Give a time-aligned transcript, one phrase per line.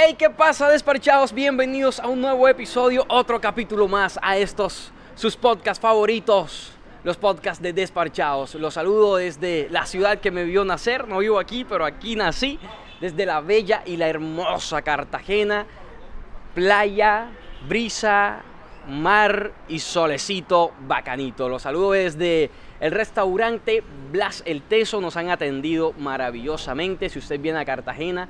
[0.00, 1.32] Hey, ¿qué pasa, despachados?
[1.32, 6.70] Bienvenidos a un nuevo episodio, otro capítulo más a estos sus podcasts favoritos,
[7.02, 8.54] los podcasts de Desparchados.
[8.54, 12.60] Los saludo desde la ciudad que me vio nacer, no vivo aquí, pero aquí nací,
[13.00, 15.66] desde la bella y la hermosa Cartagena,
[16.54, 17.30] playa,
[17.66, 18.44] brisa,
[18.88, 21.48] mar y solecito bacanito.
[21.48, 27.08] Los saludo desde el restaurante Blas El Teso, nos han atendido maravillosamente.
[27.08, 28.28] Si usted viene a Cartagena,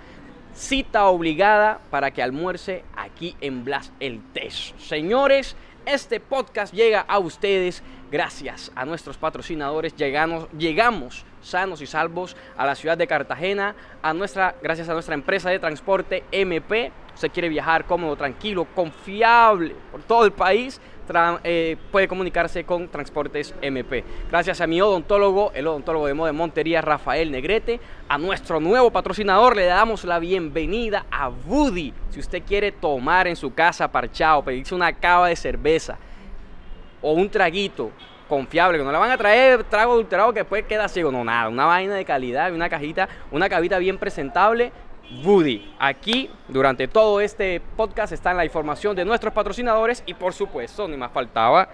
[0.58, 4.74] cita obligada para que almuerce aquí en Blas El Teso.
[4.78, 5.54] Señores,
[5.86, 9.94] este podcast llega a ustedes gracias a nuestros patrocinadores.
[9.96, 15.48] Llegamos, sanos y salvos a la ciudad de Cartagena, a nuestra, gracias a nuestra empresa
[15.48, 16.90] de transporte MP.
[17.14, 20.80] Usted quiere viajar cómodo, tranquilo, confiable por todo el país,
[21.44, 24.04] eh, puede comunicarse con Transportes MP.
[24.30, 29.56] Gracias a mi odontólogo, el odontólogo de moda Montería, Rafael Negrete, a nuestro nuevo patrocinador
[29.56, 31.92] le damos la bienvenida a Woody.
[32.10, 35.98] Si usted quiere tomar en su casa parchado, pedirse una cava de cerveza
[37.00, 37.90] o un traguito
[38.28, 41.48] confiable, que no le van a traer trago adulterado que después queda ciego, no nada,
[41.48, 44.70] una vaina de calidad, una cajita, una cavita bien presentable.
[45.24, 50.86] Woody, aquí durante todo este podcast está la información de nuestros patrocinadores y por supuesto,
[50.86, 51.68] ni más faltaba,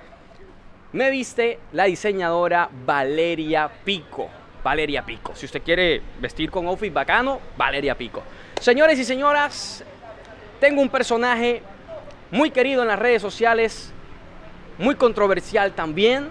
[0.93, 4.29] me viste la diseñadora Valeria Pico.
[4.63, 5.35] Valeria Pico.
[5.35, 8.23] Si usted quiere vestir con outfit bacano, Valeria Pico.
[8.61, 9.85] Señores y señoras,
[10.61, 11.61] tengo un personaje
[12.31, 13.93] muy querido en las redes sociales,
[14.79, 16.31] muy controversial también.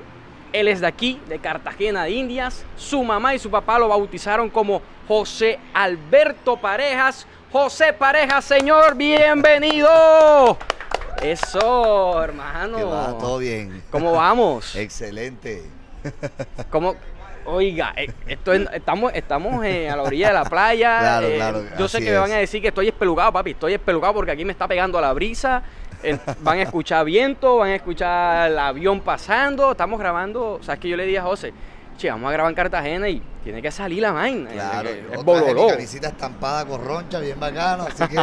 [0.54, 2.64] Él es de aquí, de Cartagena de Indias.
[2.78, 7.26] Su mamá y su papá lo bautizaron como José Alberto Parejas.
[7.52, 10.58] José Parejas, señor, bienvenido.
[11.22, 12.88] Eso, hermano.
[12.90, 13.84] Va todo bien.
[13.90, 14.76] ¿Cómo vamos?
[14.76, 15.64] Excelente.
[16.70, 16.96] ¿Cómo?
[17.46, 21.00] Oiga, eh, esto es- estamos, estamos eh, a la orilla de la playa.
[21.00, 23.52] Claro, eh, claro, Yo sé que me van a decir que estoy espelugado, papi.
[23.52, 25.62] Estoy espelugado porque aquí me está pegando la brisa.
[26.42, 29.72] Van a escuchar viento, van a escuchar el avión pasando.
[29.72, 30.54] Estamos grabando.
[30.54, 31.54] O sea, es que yo le dije a José,
[31.98, 34.50] che, vamos a grabar en Cartagena y tiene que salir la vaina.
[34.52, 34.90] Claro.
[34.90, 35.68] es bololó.
[35.68, 38.16] camisita estampada con roncha, bien bacano, así que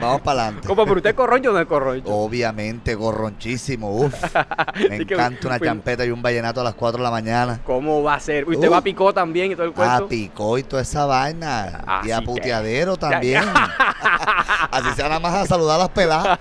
[0.00, 0.66] vamos para adelante.
[0.68, 2.08] ¿Cómo, pero usted es corroncho o no es corroncho?
[2.12, 4.14] Obviamente, gorronchísimo, uf.
[4.88, 7.60] Me encanta una champeta y un vallenato a las 4 de la mañana.
[7.64, 8.48] ¿Cómo va a ser?
[8.48, 8.72] ¿Usted Uh.
[8.72, 10.08] va a picó también y todo el A cuento?
[10.08, 12.00] picó y toda esa vaina.
[12.04, 13.44] y a que- puteadero también.
[14.72, 16.38] Así sea nada más a saludar a las peladas.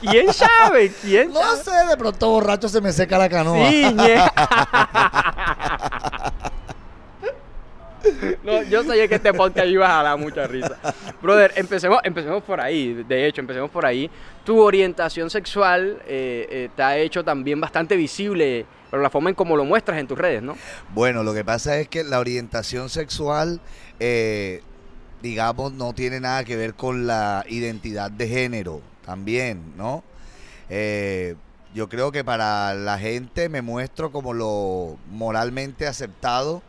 [0.00, 0.92] ¿Quién sabe?
[1.02, 1.62] ¿Quién No sabe?
[1.64, 3.68] sé, de pronto borracho se me seca la canoa.
[3.68, 3.84] Sí.
[8.42, 10.76] No, yo sabía que este podcast iba a dar mucha risa.
[11.22, 13.04] Brother, empecemos, empecemos por ahí.
[13.08, 14.10] De hecho, empecemos por ahí.
[14.44, 19.34] Tu orientación sexual eh, eh, te ha hecho también bastante visible, pero la forma en
[19.34, 20.56] cómo lo muestras en tus redes, ¿no?
[20.92, 23.60] Bueno, lo que pasa es que la orientación sexual,
[24.00, 24.62] eh,
[25.22, 30.04] digamos, no tiene nada que ver con la identidad de género también, ¿no?
[30.68, 31.36] Eh,
[31.74, 36.62] yo creo que para la gente me muestro como lo moralmente aceptado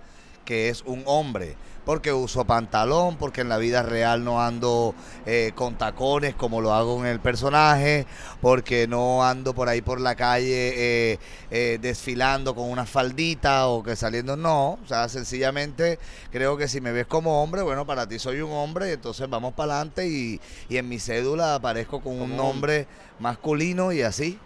[0.45, 1.55] que es un hombre.
[1.83, 4.95] Porque uso pantalón, porque en la vida real no ando
[5.27, 8.07] eh, con tacones como lo hago en el personaje,
[8.41, 10.73] porque no ando por ahí por la calle
[11.13, 11.19] eh,
[11.51, 14.79] eh, desfilando con una faldita o que saliendo, no.
[14.83, 15.99] O sea, sencillamente
[16.31, 19.53] creo que si me ves como hombre, bueno, para ti soy un hombre, entonces vamos
[19.53, 22.87] para adelante y, y en mi cédula aparezco con un nombre
[23.19, 24.39] masculino y así.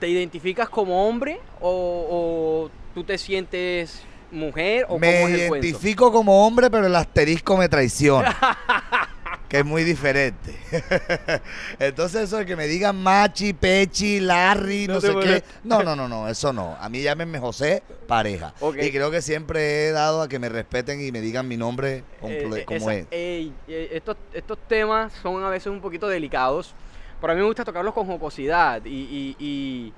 [0.00, 1.70] ¿Te identificas como hombre o,
[2.10, 4.02] o tú te sientes
[4.34, 5.66] mujer o Me cómo es el cuento?
[5.66, 8.36] identifico como hombre, pero el asterisco me traiciona.
[9.48, 10.56] que es muy diferente.
[11.78, 15.44] Entonces eso de que me digan Machi, Pechi, Larry, No sé qué.
[15.62, 16.76] No, no, no, no, eso no.
[16.80, 18.52] A mí llámenme José Pareja.
[18.80, 22.02] Y creo que siempre he dado a que me respeten y me digan mi nombre
[22.22, 23.06] Eh, eh, como esa- es.
[23.12, 23.52] eh,
[23.92, 26.74] estos, estos temas son a veces un poquito delicados,
[27.20, 29.92] pero a mí me gusta tocarlos con jocosidad y, y- y,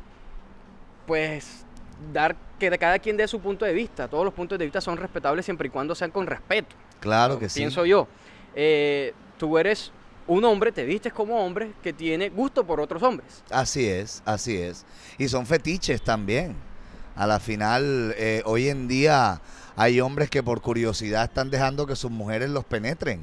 [1.06, 1.64] pues
[2.12, 4.08] dar que de cada quien dé su punto de vista.
[4.08, 6.74] Todos los puntos de vista son respetables siempre y cuando sean con respeto.
[7.00, 7.60] Claro que sí.
[7.60, 8.08] Pienso yo.
[8.54, 9.92] Eh, tú eres
[10.26, 13.42] un hombre, te vistes como hombre que tiene gusto por otros hombres.
[13.50, 14.84] Así es, así es.
[15.18, 16.56] Y son fetiches también.
[17.14, 19.40] A la final, eh, hoy en día
[19.76, 23.20] hay hombres que por curiosidad están dejando que sus mujeres los penetren.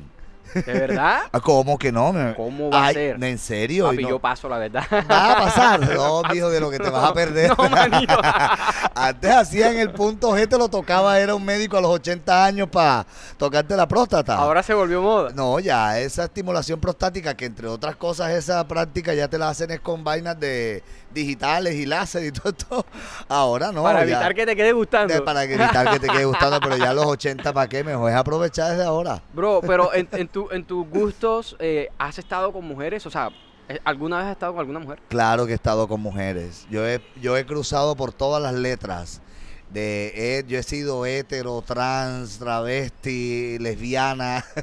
[0.53, 1.21] ¿De verdad?
[1.33, 2.13] Ah, ¿Cómo que no?
[2.35, 3.23] ¿Cómo va a ser?
[3.23, 3.85] ¿En serio?
[3.85, 4.83] Papi, no- yo paso, la verdad.
[5.09, 5.79] ¿Va a pasar?
[5.95, 7.51] No, mijo, de lo que te vas a perder.
[7.57, 8.13] No, manito.
[8.95, 12.69] Antes hacían el punto G, te lo tocaba, era un médico a los 80 años
[12.69, 13.05] para
[13.37, 14.35] tocarte la próstata.
[14.35, 15.31] Ahora se volvió moda.
[15.33, 19.71] No, ya, esa estimulación prostática, que entre otras cosas esa práctica ya te la hacen
[19.71, 22.85] es con vainas de digitales y láser y todo esto.
[23.27, 23.83] Ahora no.
[23.83, 24.13] para ya.
[24.15, 25.13] evitar que te quede gustando.
[25.13, 27.83] De- para evitar que te quede gustando, pero ya los 80, ¿para qué?
[27.83, 29.21] Mejor es aprovechar desde ahora.
[29.33, 33.05] Bro, pero en, en- tu, en tus gustos, eh, ¿has estado con mujeres?
[33.05, 33.29] O sea,
[33.69, 34.99] eh, ¿alguna vez has estado con alguna mujer?
[35.09, 36.67] Claro que he estado con mujeres.
[36.69, 39.21] Yo he, yo he cruzado por todas las letras.
[39.69, 44.45] De, yo he sido hetero, trans, travesti, lesbiana.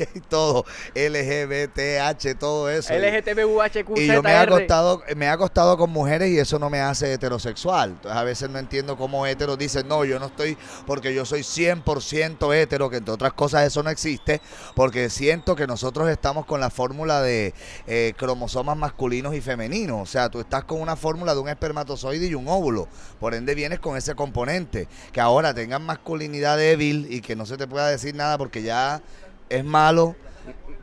[0.00, 0.64] Que todo.
[0.94, 2.94] LGBTH, todo eso.
[2.94, 6.80] LGTBUHQ, Y yo me he acostado, me he acostado con mujeres y eso no me
[6.80, 7.90] hace heterosexual.
[7.90, 10.56] Entonces a veces no entiendo cómo heteros dicen, no, yo no estoy
[10.86, 14.40] porque yo soy 100% hetero, que entre otras cosas eso no existe,
[14.74, 17.52] porque siento que nosotros estamos con la fórmula de
[17.86, 20.00] eh, cromosomas masculinos y femeninos.
[20.00, 22.88] O sea, tú estás con una fórmula de un espermatozoide y un óvulo.
[23.18, 24.88] Por ende vienes con ese componente.
[25.12, 29.02] Que ahora tengan masculinidad débil y que no se te pueda decir nada porque ya
[29.50, 30.16] es malo.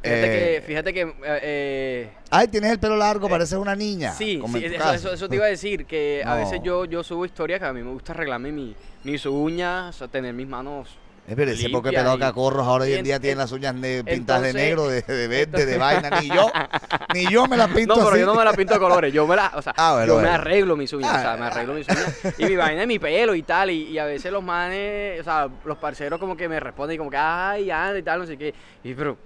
[0.03, 1.01] Fíjate, Eh, que, fíjate que...
[1.01, 4.11] eh, eh, Ay, tienes el pelo largo, pareces una niña.
[4.13, 7.25] Sí, sí, eso, eso- eso te iba a decir, que a veces yo, yo subo
[7.25, 10.87] historias que a mí me gusta arreglarme mi, mis uñas, o sea, tener mis manos...
[11.27, 13.39] Es verdad, ese poco limpia pelado y- cacorros ahora hoy en día en- tienen en-
[13.39, 13.75] las uñas
[14.05, 16.09] pintadas de negro, de, de verde, de vaina.
[16.21, 16.49] Ni yo,
[17.13, 18.19] ni yo me las pinto No, pero así.
[18.21, 20.21] yo no me la pinto de colores, yo me la, o sea, Ah, bueno, yo
[20.21, 21.37] me arreglo mis uñas, o sea, Ah.
[21.37, 24.05] me arreglo mis uñas y mi vaina es mi pelo y tal, y, y a
[24.05, 27.69] veces los manes, o sea, los parceros como que me responden y como que, ay,
[27.71, 28.53] anda y tal, no sé qué,
[28.85, 29.17] y pero,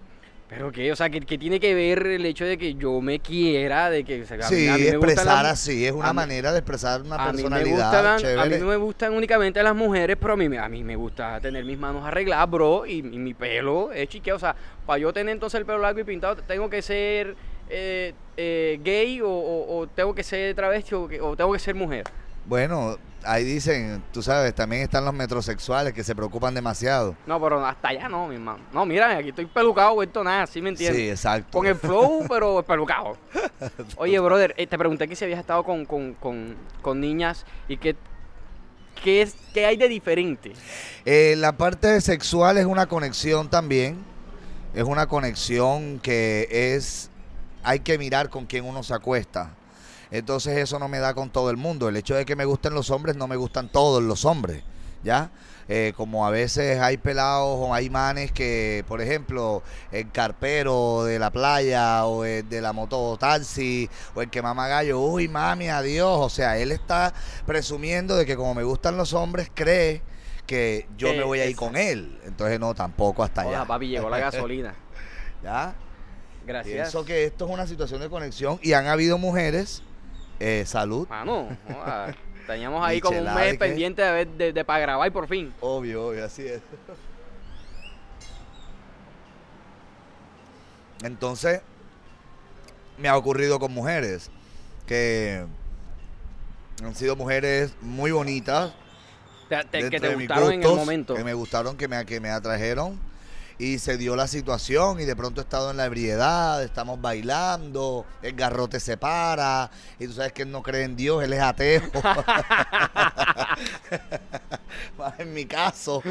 [0.53, 3.89] pero qué, o sea, que, tiene que ver el hecho de que yo me quiera,
[3.89, 5.91] de que, o sea, a mí- Sí, a mí me gustan expresar las- así, es
[5.91, 8.05] a una mí- manera de expresar una a mí, me personalidad
[8.37, 10.97] a mí no me gustan únicamente las mujeres, pero a mí, me- a mí me
[10.97, 14.33] gusta tener mis manos arregladas, bro, y, y mi pelo es chique.
[14.33, 14.53] O sea,
[14.85, 17.33] para yo tener entonces el pelo largo y pintado, tengo que ser
[17.73, 21.59] eh, eh, gay o, o- o tengo que ser travesti o, que- o tengo que
[21.59, 22.03] ser mujer.
[22.45, 27.15] Bueno, ahí dicen, tú sabes, también están los metrosexuales que se preocupan demasiado.
[27.25, 28.63] No, pero hasta allá no, mi hermano.
[28.73, 30.97] No, mira, aquí estoy pelucado, vuelto nada, ¿sí me entiendes?
[30.97, 31.57] Sí, exacto.
[31.57, 33.17] Con el flow, pero pelucado.
[33.97, 37.77] Oye, brother, eh, te pregunté que si habías estado con, con, con, con niñas y
[37.77, 37.95] qué,
[39.03, 40.53] qué, es, qué hay de diferente.
[41.05, 43.97] Eh, la parte sexual es una conexión también.
[44.73, 47.09] Es una conexión que es.
[47.63, 49.53] Hay que mirar con quién uno se acuesta.
[50.11, 51.87] Entonces eso no me da con todo el mundo.
[51.89, 54.63] El hecho de que me gusten los hombres no me gustan todos los hombres.
[55.03, 55.31] ¿Ya?
[55.67, 61.17] Eh, como a veces hay pelados o hay manes que, por ejemplo, el carpero de
[61.17, 66.19] la playa o el de la mototaxi o el que mama gallo, uy mami, adiós.
[66.19, 67.13] O sea, él está
[67.45, 70.01] presumiendo de que como me gustan los hombres, cree
[70.45, 72.19] que yo Eh, me voy a ir con él.
[72.25, 73.67] Entonces no, tampoco hasta Hola, allá.
[73.67, 74.75] papi, llegó la gasolina.
[75.41, 75.73] ¿Ya?
[76.45, 76.73] Gracias.
[76.75, 79.81] Pienso que esto es una situación de conexión y han habido mujeres,
[80.41, 81.47] eh, salud, Mano,
[82.47, 85.53] teníamos ahí como un mes pendiente de, ver- de, de para grabar por fin.
[85.61, 86.61] Obvio, obvio, así es.
[91.03, 91.61] Entonces,
[92.97, 94.29] me ha ocurrido con mujeres
[94.85, 95.45] que
[96.83, 98.73] han sido mujeres muy bonitas.
[99.49, 101.15] Te- te- que te gustaron en el momento.
[101.15, 102.99] Que me gustaron, que me, que me atrajeron.
[103.61, 108.07] Y se dio la situación y de pronto he estado en la ebriedad, estamos bailando,
[108.23, 109.69] el garrote se para
[109.99, 111.83] y tú sabes que él no cree en Dios, él es ateo.
[115.17, 116.01] En mi caso,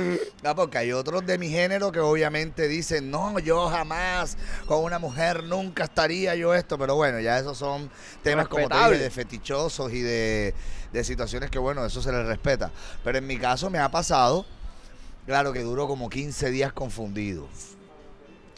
[0.43, 4.37] no, porque hay otros de mi género que obviamente dicen, no, yo jamás
[4.67, 7.91] con una mujer nunca estaría yo esto, pero bueno, ya esos son
[8.23, 10.55] temas como te dije, de fetichosos y de,
[10.93, 12.71] de situaciones que bueno, eso se les respeta.
[13.03, 14.47] Pero en mi caso me ha pasado,
[15.27, 17.49] claro que duró como 15 días confundido.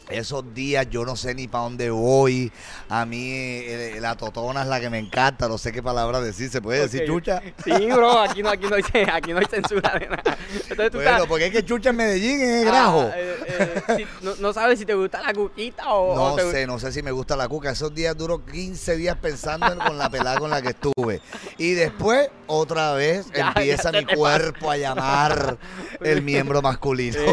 [0.09, 2.53] Esos días yo no sé ni para dónde voy.
[2.89, 5.49] A mí eh, la totona es la que me encanta.
[5.49, 6.51] No sé qué palabra decir.
[6.51, 7.41] ¿Se puede decir chucha?
[7.65, 8.83] Sí, bro, aquí no, aquí no, hay,
[9.13, 10.37] aquí no hay censura de nada.
[10.53, 13.11] Entonces tú Bueno, estás- porque es que chucha en Medellín es ah, grajo.
[13.15, 16.51] eh, eh, si- no, no sabes si te gusta la cuquita o, o No te-
[16.51, 17.71] sé, no sé si me gusta la cuca.
[17.71, 21.21] Esos días duró 15 días pensando en- con la pelada con la que estuve.
[21.59, 25.57] Y después, otra vez, Ya, empieza ya mi cuerpo a llamar
[26.01, 27.19] el miembro masculino.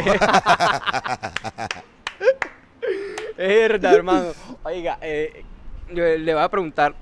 [3.39, 4.33] Es verdad, hermano.
[4.63, 5.45] Oiga, eh,
[5.93, 6.93] le voy a preguntar,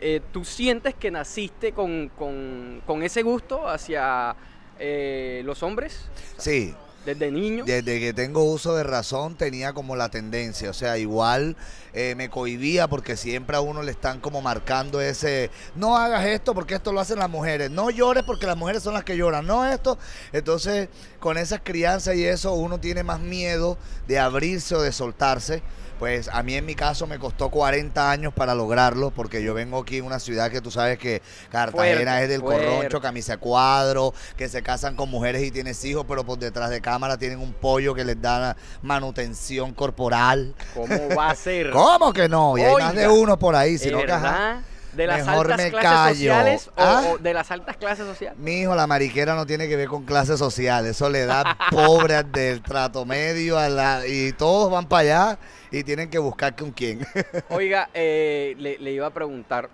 [0.00, 4.36] eh, ¿tú sientes que naciste con, con- con ese gusto hacia
[4.78, 6.06] eh, los hombres
[6.38, 6.72] Sí,
[7.04, 7.64] desde niño?
[7.66, 10.70] desde que tengo uso de razón tenía como la tendencia.
[10.70, 11.56] O sea, igual
[11.92, 16.54] eh, me cohibía porque siempre a uno le están como marcando ese, no hagas esto
[16.54, 19.44] porque esto lo hacen las mujeres, no llores porque las mujeres son las que lloran,
[19.44, 19.98] no esto.
[20.32, 25.62] Entonces, con esas crianzas y eso, uno tiene más miedo de abrirse o de soltarse.
[26.00, 29.78] Pues a mí en mi caso me costó 40 años para lograrlo, porque yo vengo
[29.80, 32.64] aquí en una ciudad que tú sabes que Cartagena Fuerte, es del fuerte.
[32.64, 36.80] corroncho, camisa cuadro, que se casan con mujeres y tienes hijos, pero por detrás de
[36.80, 40.54] cámara tienen un pollo que les da manutención corporal.
[40.72, 41.70] ¿Cómo va a ser?
[41.70, 42.56] ¿Cómo que no?
[42.56, 44.62] Y hay más de uno por ahí, ¿Es sino que ajá.
[44.92, 46.14] ¿De las Mejor altas me clases callo.
[46.14, 47.02] sociales o, ¿Ah?
[47.06, 48.38] o de las altas clases sociales?
[48.38, 50.86] Mi hijo, la mariquera no tiene que ver con clase social.
[50.86, 55.00] Eso le da pobres del trato medio a la, y todos van para
[55.32, 55.38] allá
[55.70, 57.06] y tienen que buscar con quién.
[57.50, 59.70] Oiga, eh, le, le iba a preguntar,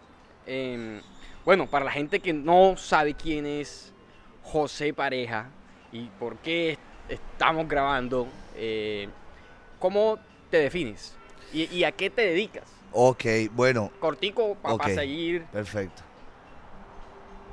[0.46, 1.00] em,
[1.44, 3.92] bueno, para la gente que no sabe quién es
[4.42, 5.46] José Pareja
[5.92, 9.08] y por qué est- estamos grabando, eh,
[9.78, 10.18] ¿cómo
[10.50, 11.14] te defines?
[11.52, 12.75] ¿Y, y a qué te dedicas?
[12.96, 15.44] Ok, bueno, Cortico para seguir.
[15.52, 16.02] Perfecto.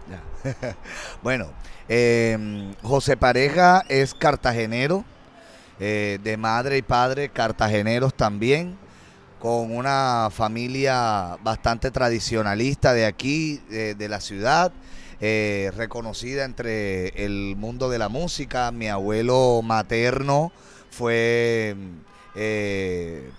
[0.09, 0.75] Ya.
[1.23, 1.47] bueno,
[1.89, 5.03] eh, José Pareja es cartagenero,
[5.79, 8.77] eh, de madre y padre cartageneros también,
[9.39, 14.71] con una familia bastante tradicionalista de aquí, de, de la ciudad,
[15.25, 18.71] eh, reconocida entre el mundo de la música.
[18.71, 20.51] Mi abuelo materno
[20.89, 21.75] fue
[22.35, 23.31] eh,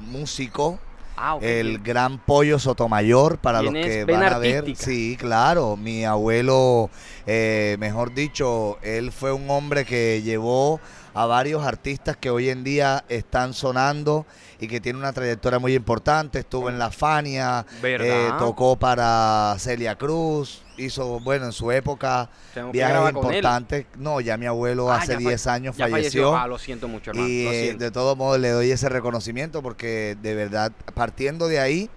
[0.00, 0.80] músico.
[1.24, 1.38] Ah.
[1.40, 4.58] El gran pollo Sotomayor, para los que van a ver.
[4.58, 4.90] artística.
[4.90, 5.76] Sí, claro.
[5.76, 6.90] Mi abuelo,
[7.28, 10.80] eh, mejor dicho, él fue un hombre que llevó
[11.14, 14.24] a varios artistas que hoy en día están sonando
[14.60, 16.38] y que tiene una trayectoria muy importante.
[16.38, 22.30] Estuvo en La Fania, eh, tocó para Celia Cruz, hizo, bueno, en su época
[22.72, 23.86] viajes importantes.
[23.96, 26.36] No, ya mi abuelo Ah, hace ya fa- 10 años ya falleció.
[26.36, 27.28] Ah, lo siento mucho, hermano.
[27.28, 27.84] Y eh, siento.
[27.84, 31.90] de todos modos le doy ese reconocimiento porque de verdad, partiendo de ahí,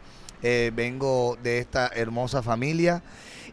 [0.43, 3.01] eh, vengo de esta hermosa familia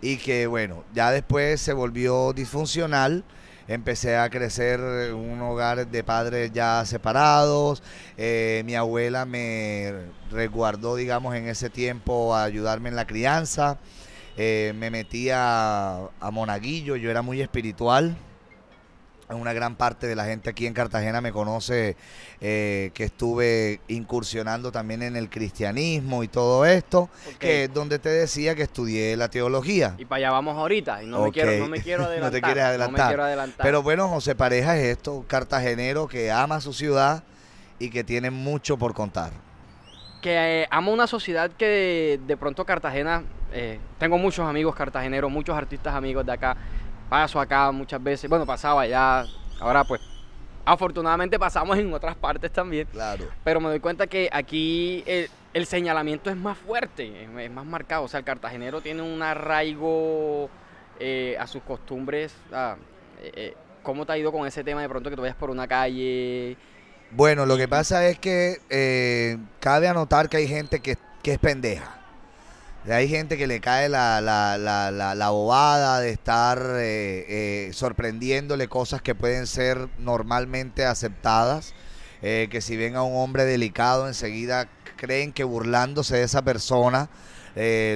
[0.01, 3.25] y que bueno, ya después se volvió disfuncional.
[3.69, 7.83] Empecé a crecer en un hogar de padres ya separados.
[8.17, 9.93] eh, mi abuela me
[10.31, 13.79] resguardó, digamos, en ese tiempo a ayudarme en la crianza.
[14.37, 18.17] eh, me metí a, a Monaguillo, yo era muy espiritual.
[19.33, 21.97] Una gran parte de la gente aquí en Cartagena me conoce
[22.41, 27.09] eh, que estuve incursionando también en el cristianismo y todo esto,
[27.39, 29.95] que es donde te decía que estudié la teología.
[29.99, 31.03] Y para allá vamos ahorita.
[31.03, 32.43] Y no, me, quiero, no me quiero No te adelantar.
[32.43, 33.09] quieres No me adelantar.
[33.09, 33.65] quiero adelantar.
[33.65, 37.23] Pero bueno, José Pareja es esto, cartagenero que ama su ciudad
[37.79, 39.33] y que tiene mucho por contar.
[40.21, 45.31] que eh, amo una sociedad que de, de pronto Cartagena, eh, tengo muchos amigos cartageneros,
[45.31, 46.57] muchos artistas amigos de acá,
[47.13, 49.27] paso acá muchas veces, bueno, pasaba allá,
[49.61, 50.01] ahora pues
[50.65, 53.27] afortunadamente pasamos en otras partes también, Claro.
[53.45, 57.67] pero me doy cuenta que aquí el, el señalamiento es más fuerte, es, es más
[57.67, 60.49] marcado, o sea, el cartagenero tiene un arraigo
[61.01, 62.75] eh, a sus costumbres, eh,
[63.21, 65.69] eh, ¿cómo te ha ido con ese tema de pronto que tú vayas por una
[65.69, 66.57] calle?
[67.11, 71.39] Bueno, lo que pasa es que eh, cabe anotar que hay gente que, que es
[71.39, 71.95] pendeja.
[72.91, 78.67] Hay gente que le cae la, la, la, la, bobada de estar eh, eh, sorprendiéndole
[78.67, 81.75] cosas que pueden ser normalmente aceptadas.
[82.23, 87.09] eh, que si ven a un hombre delicado, enseguida creen que burlándose de esa persona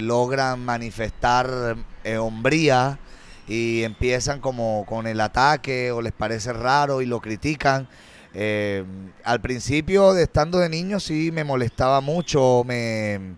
[0.03, 1.77] logran manifestar
[2.21, 2.99] hombría
[3.49, 7.89] y empiezan como con el ataque o les parece raro y lo critican.
[9.25, 13.37] Al principio, de estando de niño, sí me molestaba mucho, me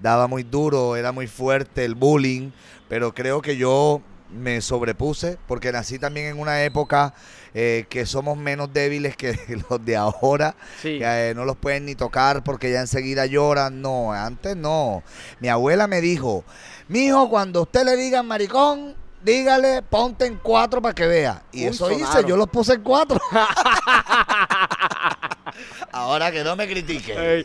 [0.00, 2.50] daba muy duro, era muy fuerte el bullying,
[2.88, 7.14] pero creo que yo me sobrepuse porque nací también en una época
[7.52, 9.38] eh, que somos menos débiles que
[9.70, 10.98] los de ahora, Sí.
[10.98, 13.80] que eh, no los pueden ni tocar porque ya enseguida lloran.
[13.80, 15.02] No, antes no.
[15.40, 16.44] Mi abuela me dijo,
[16.88, 21.42] mijo, cuando usted le diga maricón, dígale, ponte en cuatro para que vea.
[21.52, 23.20] Y Uy, eso hice, yo los puse en cuatro.
[25.96, 27.14] Ahora que no me critique.
[27.16, 27.44] Ey,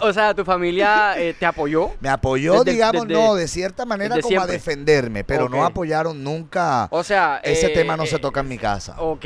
[0.00, 1.90] o sea, tu familia eh, te apoyó.
[2.00, 6.24] Me apoyó, Desde- digamos, desde- no, de cierta manera como a defenderme, pero no apoyaron
[6.24, 6.88] nunca.
[6.90, 8.94] O sea, Ese eh, tema no eh, se toca en mi casa.
[8.98, 9.24] Ok,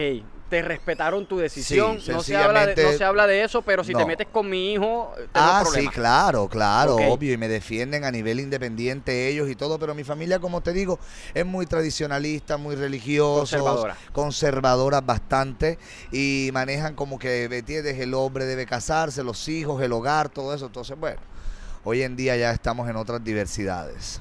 [0.48, 2.00] te respetaron tu decisión.
[2.00, 4.28] Sí, no, se habla de, no sencillamente- se habla de eso, pero si te metes
[4.30, 9.48] con mi hijo, Ah, sí, claro, claro, obvio, y me defienden a nivel independiente ellos
[9.50, 11.00] y todo, pero mi familia, como te digo,
[11.34, 13.96] es muy tradicionalista, muy religiosa, Conservadora.
[14.12, 15.78] conservadoras bastante,
[16.12, 17.98] y manejan como que, ¿me entiendes?
[17.98, 21.20] El hombre debe casarse, los hijos, el hogar, todo eso, entonces, bueno,
[21.82, 24.20] hoy en día ya estamos en otras diversidades.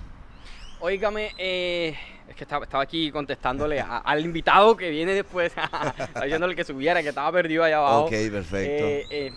[0.89, 1.95] Óigame, eh,
[2.29, 5.51] es que estaba, estaba aquí contestándole a- al invitado que viene después,
[6.23, 8.05] diciéndole que subiera, que estaba perdido allá abajo.
[8.05, 8.85] Ok, perfecto.
[8.85, 9.33] Eh, eh,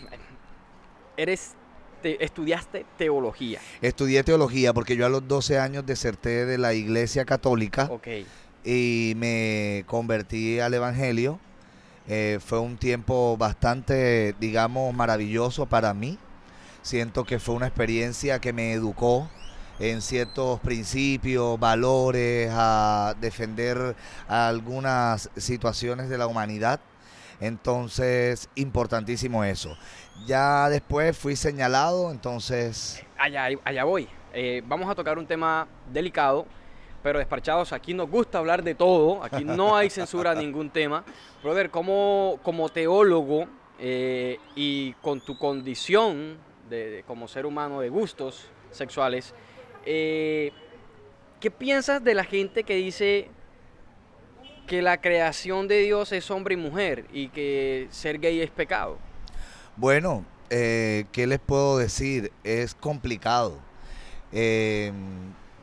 [1.16, 1.54] eres,
[2.02, 3.60] te- estudiaste teología.
[3.80, 7.90] Estudié teología porque yo a los 12 años deserté de la iglesia católica.
[8.62, 11.38] Y me convertí al Evangelio.
[12.08, 16.18] Eh, fue un tiempo bastante, digamos, maravilloso para mí.
[16.82, 19.30] Siento que fue una experiencia que me educó
[19.78, 23.94] en ciertos principios, valores, a defender
[24.26, 26.80] algunas situaciones de la humanidad.
[27.40, 29.76] Entonces, importantísimo eso.
[30.26, 34.08] Ya después fui señalado, entonces, Allá, allá voy.
[34.32, 36.46] Eh, vamos a tocar un tema delicado,
[37.02, 41.04] pero despachados, aquí nos gusta hablar de todo, aquí no hay censura a ningún tema.
[41.42, 43.46] Brother, como, como teólogo
[43.78, 46.36] eh, y con tu condición
[46.68, 49.34] de, como ser humano de gustos sexuales,
[49.90, 50.52] eh,
[51.40, 53.28] ¿qué piensas de la gente que dice
[54.66, 58.98] que la creación de Dios es hombre y mujer y que ser gay es pecado?
[59.76, 62.30] Bueno, eh, ¿qué les puedo decir?
[62.44, 63.58] Es complicado.
[64.30, 64.92] Eh,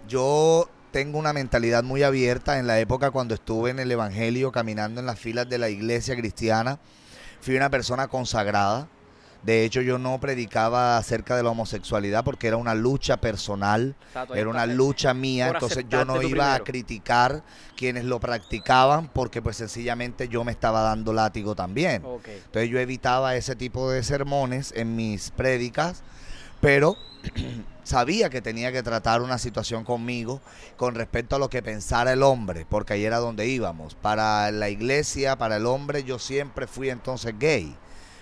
[0.08, 2.58] yo tengo una mentalidad muy abierta.
[2.58, 6.16] En la época cuando estuve en el Evangelio caminando en las filas de la iglesia
[6.16, 6.80] cristiana,
[7.42, 8.88] fui una persona consagrada.
[9.46, 13.96] De hecho, yo no predicaba acerca de la homosexualidad porque era una lucha personal,
[14.34, 17.44] era una lucha mía, entonces yo no iba a criticar
[17.78, 22.02] quienes lo practicaban porque pues sencillamente yo me estaba dando látigo también.
[22.26, 26.02] Entonces yo evitaba ese tipo de sermones en mis prédicas,
[26.60, 26.98] pero
[27.84, 30.42] sabía que tenía que tratar una situación conmigo
[30.76, 33.94] con respecto a lo que pensara el hombre, porque ahí era donde íbamos.
[33.94, 37.76] Para la iglesia, para el hombre, yo siempre fui entonces gay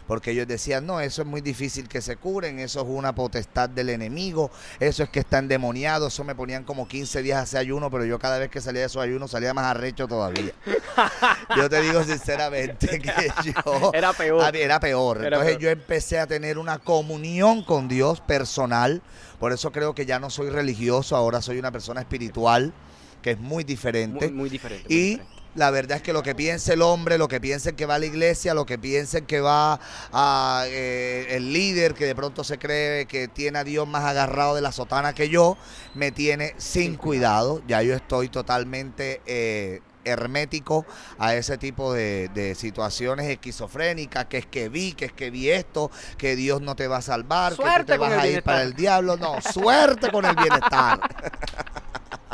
[0.07, 3.69] porque ellos decían, no, eso es muy difícil que se curen, eso es una potestad
[3.69, 7.89] del enemigo, eso es que está endemoniado, eso me ponían como 15 días a ayuno,
[7.89, 10.51] pero yo cada vez que salía de esos ayunos salía más arrecho todavía.
[11.55, 13.31] yo te digo sinceramente que
[13.65, 13.91] yo...
[13.93, 14.55] Era peor.
[14.55, 15.23] Era peor.
[15.23, 19.01] Entonces yo empecé a tener una comunión con Dios personal,
[19.39, 22.73] por eso creo que ya no soy religioso, ahora soy una persona espiritual,
[23.21, 24.29] que es muy diferente.
[24.29, 24.93] Muy, diferente.
[24.93, 25.19] y
[25.55, 27.99] la verdad es que lo que piense el hombre, lo que piense que va a
[27.99, 29.79] la iglesia, lo que piense que va
[30.11, 34.55] a eh, el líder que de pronto se cree que tiene a Dios más agarrado
[34.55, 35.57] de la sotana que yo,
[35.93, 37.61] me tiene sin cuidado.
[37.67, 40.85] Ya yo estoy totalmente eh, hermético
[41.17, 45.49] a ese tipo de, de, situaciones esquizofrénicas, que es que vi, que es que vi
[45.49, 48.63] esto, que Dios no te va a salvar, que tú te vas a ir para
[48.63, 49.17] el diablo.
[49.17, 50.99] No, suerte con el bienestar.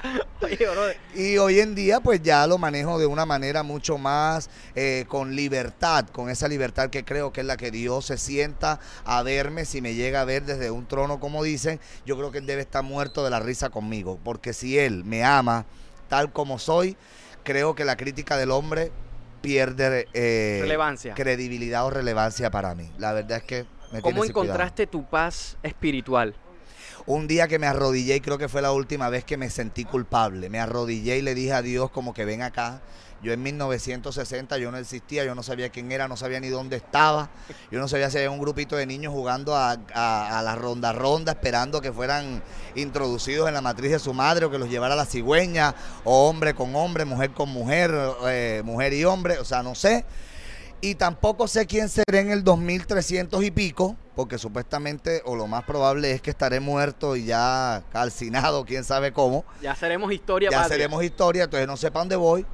[1.15, 5.35] y hoy en día pues ya lo manejo de una manera mucho más eh, con
[5.35, 9.65] libertad, con esa libertad que creo que es la que Dios se sienta a verme,
[9.65, 12.61] si me llega a ver desde un trono como dicen, yo creo que Él debe
[12.61, 15.65] estar muerto de la risa conmigo, porque si Él me ama
[16.07, 16.97] tal como soy,
[17.43, 18.91] creo que la crítica del hombre
[19.41, 21.13] pierde eh, relevancia.
[21.13, 22.89] credibilidad o relevancia para mí.
[22.97, 23.65] La verdad es que...
[23.91, 26.35] Me ¿Cómo encontraste tu paz espiritual?
[27.05, 29.85] Un día que me arrodillé y creo que fue la última vez que me sentí
[29.85, 30.49] culpable.
[30.49, 32.81] Me arrodillé y le dije a Dios como que ven acá.
[33.21, 36.77] Yo en 1960 yo no existía, yo no sabía quién era, no sabía ni dónde
[36.77, 37.29] estaba.
[37.69, 41.81] Yo no sabía si había un grupito de niños jugando a, la ronda ronda, esperando
[41.81, 42.41] que fueran
[42.75, 46.29] introducidos en la matriz de su madre o que los llevara a la cigüeña, o
[46.29, 47.91] hombre con hombre, mujer con mujer,
[48.27, 50.05] eh, mujer y hombre, o sea, no sé.
[50.81, 55.63] Y tampoco sé quién seré en el 2300 y pico, porque supuestamente, o lo más
[55.63, 59.43] probable es que estaré muerto y ya calcinado, quién sabe cómo.
[59.61, 60.49] Ya seremos historia.
[60.49, 62.45] Ya seremos historia, entonces no sé para dónde voy.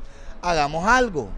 [0.41, 1.29] Hagamos algo.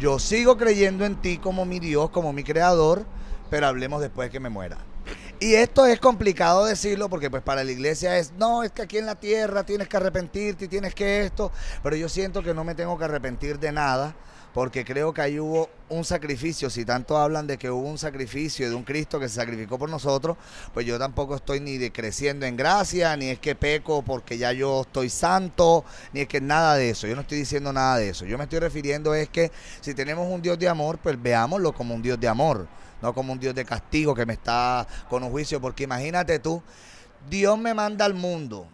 [0.00, 3.06] Yo sigo creyendo en ti como mi Dios, como mi creador,
[3.48, 4.78] pero hablemos después de que me muera.
[5.42, 8.98] Y esto es complicado decirlo porque pues para la iglesia es, no, es que aquí
[8.98, 11.50] en la tierra tienes que arrepentirte y tienes que esto,
[11.82, 14.14] pero yo siento que no me tengo que arrepentir de nada
[14.54, 16.70] porque creo que ahí hubo un sacrificio.
[16.70, 19.90] Si tanto hablan de que hubo un sacrificio de un Cristo que se sacrificó por
[19.90, 20.36] nosotros,
[20.72, 24.82] pues yo tampoco estoy ni decreciendo en gracia, ni es que peco porque ya yo
[24.82, 27.08] estoy santo, ni es que nada de eso.
[27.08, 28.26] Yo no estoy diciendo nada de eso.
[28.26, 29.50] Yo me estoy refiriendo es que
[29.80, 32.68] si tenemos un Dios de amor, pues veámoslo como un Dios de amor,
[33.02, 35.60] no como un Dios de castigo que me está con un juicio.
[35.60, 36.62] Porque imagínate tú,
[37.28, 38.68] Dios me manda al mundo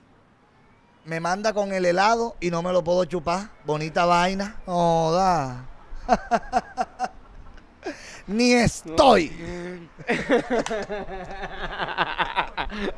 [1.08, 3.48] me manda con el helado y no me lo puedo chupar.
[3.64, 4.56] Bonita vaina.
[4.66, 5.64] No, da.
[8.26, 9.30] Ni estoy.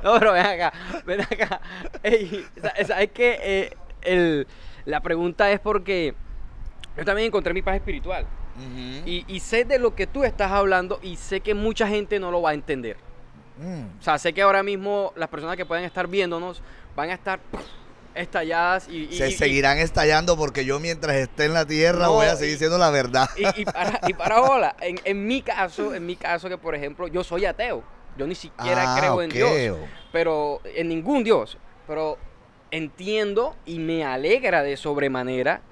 [0.02, 0.72] no, pero ven acá,
[1.06, 1.60] ven acá.
[2.84, 3.70] ¿Sabes qué?
[4.02, 4.44] Eh,
[4.86, 6.16] la pregunta es porque
[6.96, 8.26] yo también encontré mi paz espiritual.
[9.06, 12.30] Y, y, sé de lo que tú estás hablando y sé que mucha gente no
[12.30, 12.96] lo va a entender.
[13.58, 13.98] Mm.
[13.98, 16.62] O sea, sé que ahora mismo las personas que pueden estar viéndonos
[16.96, 17.40] van a estar
[18.14, 22.54] estalladas y, se seguirán estallando porque yo mientras esté en la tierra voy a seguir
[22.54, 23.28] diciendo la verdad.
[23.36, 27.22] Y, para, y para hola, en, mi caso, en mi caso que por ejemplo yo
[27.22, 27.82] soy ateo,
[28.16, 29.78] yo ni siquiera ah, creo en Dios,
[30.12, 32.18] pero en ningún Dios, pero
[32.70, 35.62] entiendo y me alegra de sobremanera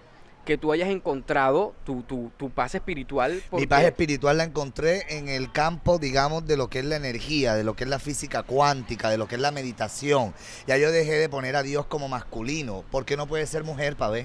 [0.49, 3.43] que tú hayas encontrado tu, tu, tu paz espiritual.
[3.53, 7.55] Mi paz espiritual la encontré en el campo, digamos, de lo que es la energía,
[7.55, 10.33] de lo que es la física cuántica, de lo que es la meditación.
[10.67, 12.83] Ya yo dejé de poner a Dios como masculino.
[12.91, 14.25] ¿Por qué no puede ser mujer, ver?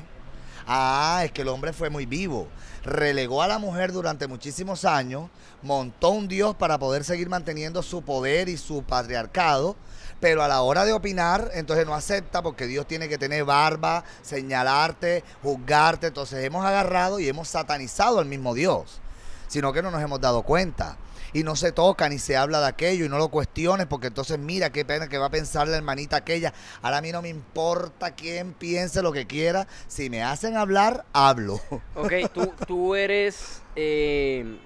[0.65, 2.47] Ah, es que el hombre fue muy vivo.
[2.85, 5.29] Relegó a la mujer durante muchísimos años,
[5.61, 9.75] montó un Dios para poder seguir manteniendo su poder y su patriarcado,
[10.23, 14.05] pero a la hora de opinar, entonces no acepta porque Dios tiene que tener barba,
[14.21, 16.07] señalarte, juzgarte.
[16.07, 19.01] Entonces hemos agarrado y hemos satanizado al mismo Dios,
[19.49, 20.95] sino que no nos hemos dado cuenta
[21.33, 24.39] y no se toca ni se habla de aquello y no lo cuestiones porque entonces
[24.39, 26.53] mira qué pena que va a pensar la hermanita aquella.
[26.81, 29.67] Ahora a mí no me importa quién piense lo que quiera.
[29.89, 31.59] Si me hacen hablar, hablo.
[31.95, 33.61] Ok, tú, tú eres...
[33.75, 34.57] Eh,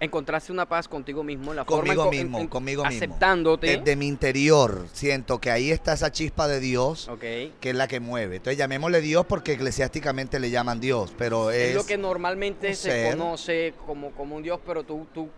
[0.00, 2.96] encontraste una paz contigo mismo, la conmigo forma mismo, conmigo mismo.
[2.96, 3.78] aceptándote.
[3.78, 7.20] Desde mi interior siento que ahí está esa chispa de Dios Ok.
[7.20, 8.36] que es la que mueve.
[8.36, 13.10] Entonces llamémosle Dios porque eclesiásticamente le llaman Dios, pero es, Es, lo que normalmente se
[13.10, 15.06] conoce como, como un dios, pero tú...
[15.12, 15.28] tú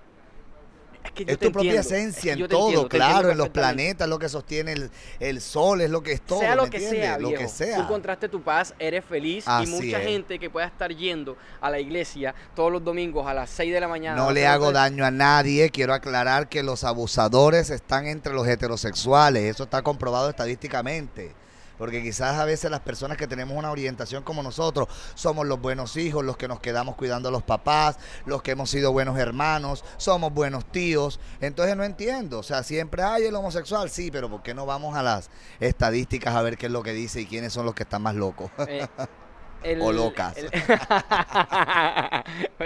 [1.04, 3.38] es que yo es te tu propia es esencia que en todo, entiendo, claro, en
[3.38, 6.40] los planetas, lo que sostiene el, el sol, es lo que es todo.
[6.40, 7.02] sea lo ¿me que entiendes?
[7.02, 7.76] sea, lo que sea.
[7.76, 10.06] tú encontraste tu paz, eres feliz y mucha es.
[10.06, 13.80] gente que pueda estar yendo a la iglesia todos los domingos a las 6 de
[13.80, 14.16] la mañana.
[14.16, 15.70] No le hago daño a nadie.
[15.70, 19.44] Quiero aclarar que los abusadores están entre los heterosexuales.
[19.44, 21.32] Eso está comprobado estadísticamente.
[21.80, 25.96] Porque quizás a veces las personas que tenemos una orientación como nosotros somos los buenos
[25.96, 29.82] hijos, los que nos quedamos cuidando a los papás, los que hemos sido buenos hermanos,
[29.96, 31.18] somos buenos tíos.
[31.40, 32.40] Entonces no entiendo.
[32.40, 36.36] O sea, siempre hay el homosexual, sí, pero ¿por qué no vamos a las estadísticas
[36.36, 38.50] a ver qué es lo que dice y quiénes son los que están más locos?
[38.68, 38.86] Eh,
[39.62, 40.36] el- O locas.
[40.36, 40.50] el-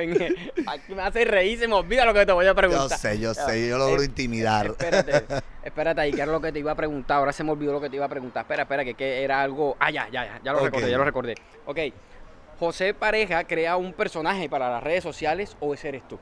[0.66, 2.98] Aquí me hace reír, se me olvida lo que te voy a Yo preguntar.
[2.98, 4.66] sé, yo sé, yo logro eh, intimidar.
[4.66, 5.24] Espérate,
[5.64, 7.18] espérate ahí, que era lo que te iba a preguntar.
[7.18, 8.42] Ahora se me olvidó lo que te iba a preguntar.
[8.42, 9.76] Espera, espera, que, que era algo.
[9.78, 11.34] Ah, ya, ya, ya, ya lo recordé, ya lo recordé.
[11.66, 11.78] Ok.
[12.58, 16.18] José Pareja crea un personaje para las redes sociales o ese eres tú.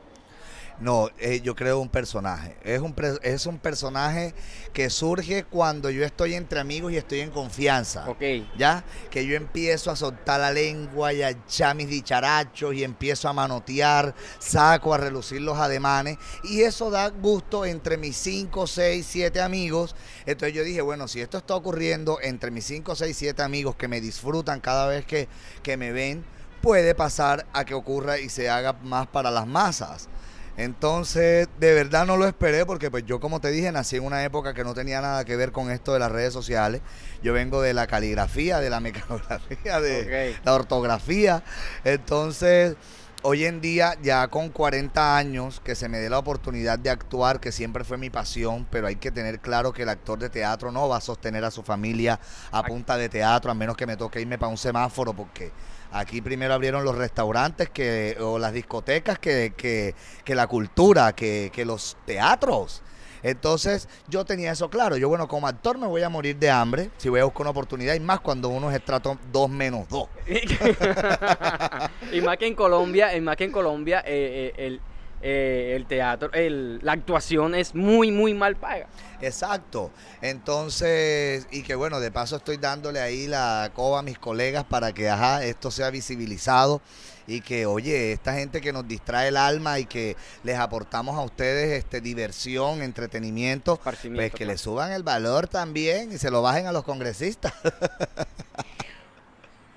[0.82, 2.56] No, eh, yo creo un personaje.
[2.64, 4.34] Es un, pre- es un personaje
[4.72, 8.08] que surge cuando yo estoy entre amigos y estoy en confianza.
[8.10, 8.20] Ok.
[8.58, 8.82] ¿Ya?
[9.08, 13.32] Que yo empiezo a soltar la lengua y a echar mis dicharachos y empiezo a
[13.32, 19.40] manotear, saco a relucir los ademanes y eso da gusto entre mis 5, 6, 7
[19.40, 19.94] amigos.
[20.26, 23.86] Entonces yo dije, bueno, si esto está ocurriendo entre mis 5, 6, 7 amigos que
[23.86, 25.28] me disfrutan cada vez que,
[25.62, 26.24] que me ven,
[26.60, 30.08] puede pasar a que ocurra y se haga más para las masas.
[30.56, 34.22] Entonces, de verdad no lo esperé porque pues yo como te dije, nací en una
[34.24, 36.82] época que no tenía nada que ver con esto de las redes sociales.
[37.22, 41.42] Yo vengo de la caligrafía, de la mecanografía, de la ortografía.
[41.84, 42.76] Entonces,
[43.22, 47.40] hoy en día, ya con 40 años, que se me dé la oportunidad de actuar,
[47.40, 50.70] que siempre fue mi pasión, pero hay que tener claro que el actor de teatro
[50.70, 53.96] no va a sostener a su familia a punta de teatro, a menos que me
[53.96, 55.52] toque irme para un semáforo, porque
[55.92, 61.50] aquí primero abrieron los restaurantes que, o las discotecas que, que, que la cultura, que,
[61.52, 62.82] que los teatros.
[63.22, 64.96] Entonces yo tenía eso claro.
[64.96, 67.50] Yo, bueno, como actor me voy a morir de hambre si voy a buscar una
[67.50, 70.08] oportunidad y más cuando uno es estrato 2 menos 2.
[72.12, 74.80] y más que en Colombia, y más que en Colombia, eh, eh, el,
[75.22, 78.88] eh, el teatro, el, la actuación es muy, muy mal paga.
[79.20, 79.92] Exacto.
[80.20, 84.92] Entonces, y que bueno, de paso estoy dándole ahí la coba a mis colegas para
[84.92, 86.82] que, ajá, esto sea visibilizado
[87.26, 91.22] y que, oye, esta gente que nos distrae el alma y que les aportamos a
[91.22, 94.46] ustedes este diversión, entretenimiento, pues que claro.
[94.46, 97.52] le suban el valor también y se lo bajen a los congresistas.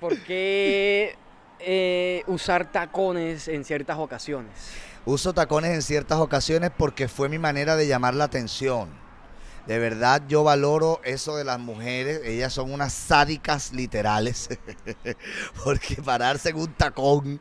[0.00, 1.14] ¿Por qué
[1.60, 4.52] eh, usar tacones en ciertas ocasiones?
[5.08, 8.88] Uso tacones en ciertas ocasiones porque fue mi manera de llamar la atención.
[9.66, 14.48] De verdad yo valoro eso de las mujeres, ellas son unas sádicas literales,
[15.64, 17.40] porque pararse en un tacón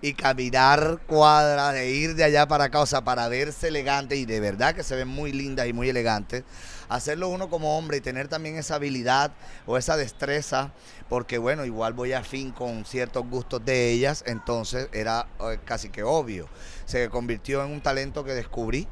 [0.00, 4.24] y caminar cuadras, de ir de allá para acá, o sea, para verse elegante y
[4.24, 6.44] de verdad que se ven muy lindas y muy elegantes,
[6.88, 9.32] hacerlo uno como hombre y tener también esa habilidad
[9.66, 10.72] o esa destreza,
[11.10, 15.90] porque bueno, igual voy a fin con ciertos gustos de ellas, entonces era eh, casi
[15.90, 16.48] que obvio.
[16.86, 18.88] Se convirtió en un talento que descubrí.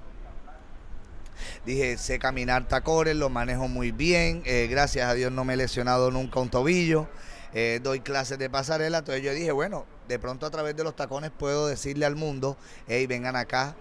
[1.65, 5.57] Dije, sé caminar tacones, lo manejo muy bien, eh, gracias a Dios no me he
[5.57, 7.09] lesionado nunca un tobillo,
[7.53, 10.97] eh, doy clases de pasarela, entonces yo dije, bueno, de pronto a través de los
[10.97, 13.77] tacones puedo decirle al mundo, hey, vengan acá,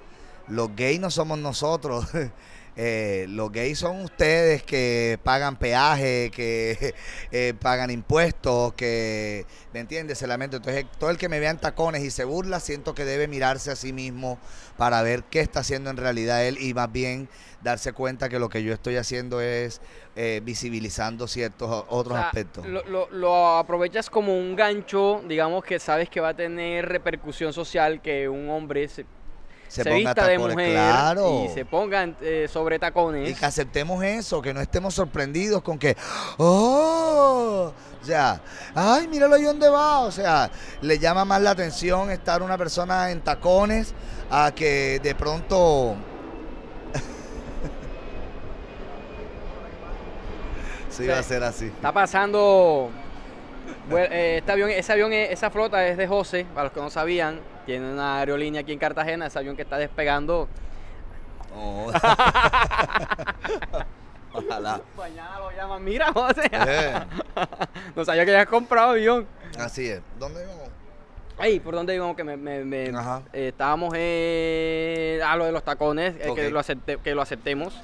[0.47, 2.05] los gays no somos nosotros,
[2.75, 6.95] eh, los gays son ustedes que pagan peaje, que
[7.31, 10.17] eh, pagan impuestos, que, ¿me entiendes?
[10.17, 10.57] Se lamento.
[10.57, 13.71] Entonces, todo el que me vea en tacones y se burla, siento que debe mirarse
[13.71, 14.39] a sí mismo
[14.77, 17.29] para ver qué está haciendo en realidad él y más bien
[17.62, 19.79] darse cuenta que lo que yo estoy haciendo es
[20.15, 22.65] eh, visibilizando ciertos otros O sea, aspectos.
[22.65, 27.53] Lo, lo- lo aprovechas como un gancho, digamos que sabes que va a tener repercusión
[27.53, 29.05] social, que un hombre se-
[29.67, 31.45] se, Se de tacones, mujer claro.
[31.45, 33.30] y se pongan eh, sobre tacones.
[33.30, 35.95] Y que aceptemos eso, que no estemos sorprendidos con que,
[36.38, 37.73] ¡oh!
[38.02, 38.41] O sea,
[38.76, 40.02] ¡ay, míralo ahí donde va!
[40.02, 43.93] O sea, le llama más la atención estar una persona en tacones
[44.30, 45.95] a que de pronto.
[50.89, 51.67] sí, va a ser así.
[51.67, 52.91] Está pasando.
[53.89, 56.80] Bueno, eh, este avión, ese avión, es- esa flota es de José, para los que
[56.82, 57.39] no sabían.
[57.65, 60.48] Tiene una aerolínea aquí en Cartagena, ese avión que está despegando.
[61.56, 61.91] Oh.
[64.34, 64.82] Ojalá.
[64.98, 66.50] Mañana lo llaman, mira, José.
[66.52, 66.93] Eh,
[67.96, 69.28] no sabía que habías comprado avión.
[69.60, 70.02] así es.
[70.17, 70.69] ¿Dónde vamos?
[71.39, 72.15] Ey, ¿por dónde íbamos?
[72.15, 72.93] Que me, me- eh,
[73.34, 77.80] estábamos eh, a lo de los tacones, que, lo acepte- que lo aceptemos.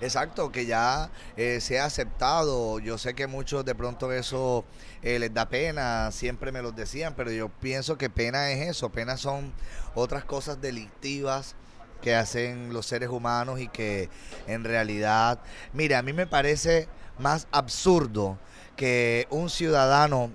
[0.00, 2.78] Exacto, que ya eh, se ha aceptado.
[2.78, 4.64] Yo sé que muchos de pronto eso
[5.02, 8.88] eh, les da pena, siempre me lo decían, pero yo pienso que pena es eso.
[8.90, 9.52] Pena son
[9.94, 11.54] otras cosas delictivas
[12.00, 14.08] que hacen los seres humanos y que
[14.46, 15.40] en realidad,
[15.74, 18.38] mira, a mí me parece más absurdo
[18.76, 20.30] que un ciudadano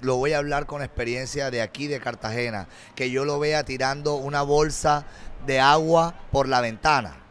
[0.00, 4.14] lo voy a hablar con experiencia de aquí de Cartagena, que yo lo vea tirando
[4.14, 5.04] una bolsa
[5.46, 7.23] de agua por la ventana.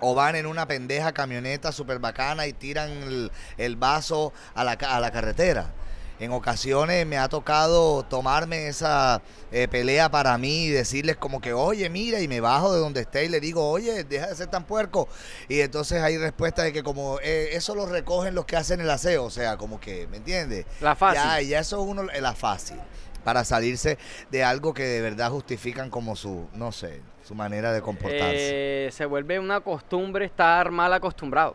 [0.00, 4.72] O van en una pendeja camioneta súper bacana y tiran el, el vaso a la,
[4.72, 5.72] a la carretera.
[6.20, 11.54] En ocasiones me ha tocado tomarme esa eh, pelea para mí y decirles como que,
[11.54, 14.48] oye, mira, y me bajo de donde esté y le digo, oye, deja de ser
[14.48, 15.08] tan puerco.
[15.48, 18.90] Y entonces hay respuesta de que como eh, eso lo recogen los que hacen el
[18.90, 20.66] aseo, o sea, como que, ¿me entiendes?
[20.82, 21.22] La fácil.
[21.22, 22.76] Ya, ya eso es uno la fácil
[23.24, 23.96] para salirse
[24.30, 27.00] de algo que de verdad justifican como su, no sé,
[27.30, 28.86] su manera de comportarse.
[28.86, 31.54] Eh, se vuelve una costumbre estar mal acostumbrado.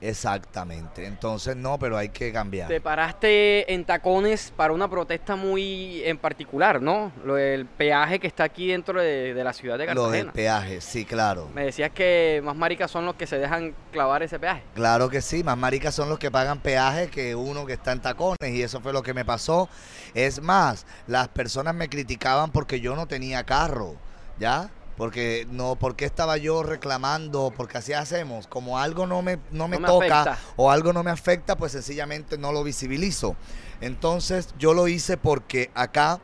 [0.00, 1.06] Exactamente.
[1.06, 2.68] Entonces no, pero hay que cambiar.
[2.68, 7.10] Te paraste en tacones para una protesta muy en particular, ¿no?
[7.24, 10.32] Lo del peaje que está aquí dentro de, de la ciudad de Lo del Cartagena.
[10.32, 11.48] peaje, sí, claro.
[11.52, 14.62] Me decías que más maricas son los que se dejan clavar ese peaje.
[14.76, 18.00] Claro que sí, más maricas son los que pagan peaje que uno que está en
[18.00, 19.68] tacones y eso fue lo que me pasó.
[20.14, 23.96] Es más, las personas me criticaban porque yo no tenía carro,
[24.38, 24.70] ¿ya?
[24.98, 29.76] Porque no, porque estaba yo reclamando, porque así hacemos, como algo no me, no me,
[29.78, 30.38] No me toca afecta.
[30.56, 33.36] o algo no me afecta, pues sencillamente no lo visibilizo.
[33.80, 36.20] Entonces yo lo hice porque acá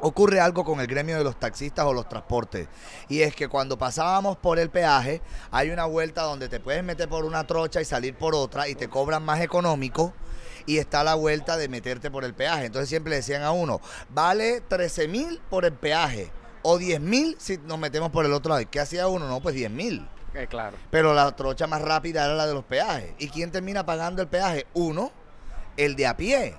[0.00, 2.68] ocurre algo con el gremio de los taxistas o los transportes.
[3.08, 7.08] Y es que cuando pasábamos por el peaje, hay una vuelta donde te puedes meter
[7.08, 10.12] por una trocha y salir por otra y te cobran más económico.
[10.66, 12.66] Y está la vuelta de meterte por el peaje.
[12.66, 13.80] Entonces siempre decían a uno,
[14.10, 16.30] vale 13 mil por el peaje.
[16.62, 18.60] O 10 mil si nos metemos por el otro lado.
[18.60, 19.28] ¿Y ¿Qué hacía uno?
[19.28, 20.06] No, pues 10 mil.
[20.34, 20.76] Eh, claro.
[20.90, 23.14] Pero la trocha más rápida era la de los peajes.
[23.18, 24.66] ¿Y quién termina pagando el peaje?
[24.74, 25.10] Uno,
[25.76, 26.54] el de a pie.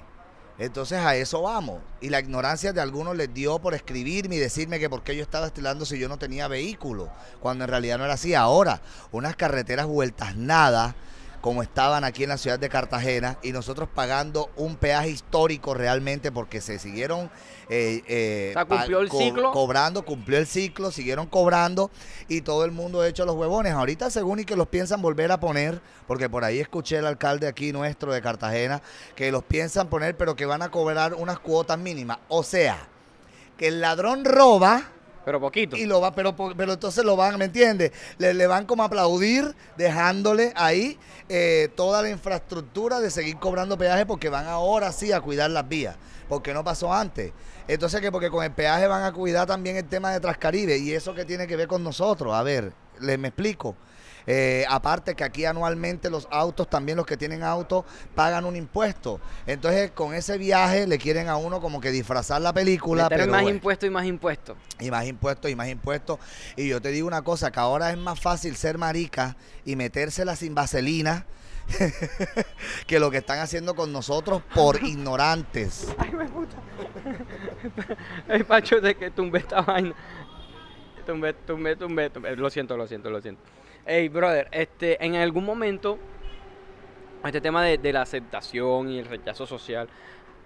[0.57, 1.81] Entonces a eso vamos.
[2.01, 5.23] Y la ignorancia de algunos les dio por escribirme y decirme que por qué yo
[5.23, 7.09] estaba estilando si yo no tenía vehículo,
[7.39, 8.35] cuando en realidad no era así.
[8.35, 10.93] Ahora, unas carreteras vueltas nada,
[11.41, 16.32] como estaban aquí en la ciudad de Cartagena, y nosotros pagando un peaje histórico realmente
[16.32, 17.30] porque se siguieron
[17.67, 19.51] eh, eh, O sea, cumplió el co- ciclo.
[19.51, 21.89] cobrando, cumplió el ciclo, siguieron cobrando
[22.27, 23.73] y todo el mundo ha hecho los huevones.
[23.73, 27.47] Ahorita según y que los piensan volver a poner, porque por ahí escuché el alcalde
[27.47, 28.82] aquí nuestro de Cartagena,
[29.15, 32.19] que los piensan poner, pero que van a cobrar unas cuotas mínimas.
[32.27, 32.77] O sea,
[33.58, 34.84] que el ladrón roba
[35.23, 35.77] Pero poquito.
[35.77, 37.91] y lo va, pero, pero entonces lo van, ¿me entiendes?
[38.17, 40.97] Le, le van como a aplaudir, dejándole ahí
[41.29, 45.67] eh, toda la infraestructura de seguir cobrando peaje porque van ahora sí a cuidar las
[45.67, 45.95] vías,
[46.27, 47.31] porque no pasó antes.
[47.67, 50.91] Entonces que porque con el peaje van a cuidar también el tema de Transcaribe y
[50.91, 52.34] eso que tiene que ver con nosotros.
[52.34, 53.75] A ver, les me explico.
[54.27, 59.19] Eh, aparte que aquí anualmente los autos, también los que tienen autos, pagan un impuesto.
[59.45, 63.03] Entonces con ese viaje le quieren a uno como que disfrazar la película.
[63.03, 63.55] Meter pero más bueno.
[63.55, 64.57] impuestos y más impuestos.
[64.79, 66.19] Y más impuestos y más impuestos.
[66.55, 70.36] Y yo te digo una cosa, que ahora es más fácil ser marica y metérsela
[70.36, 71.25] sin vaselina
[72.88, 75.93] que lo que están haciendo con nosotros por ignorantes.
[75.97, 76.57] Ay, me puta.
[78.29, 79.93] Ay, Pacho, de que tumbé esta vaina.
[81.05, 82.36] Tumbé, tumbé, tumbé, tumbé.
[82.36, 83.41] Lo siento, lo siento, lo siento.
[83.84, 85.98] Hey, brother, este, en algún momento,
[87.26, 89.89] este tema de, de la aceptación y el rechazo social,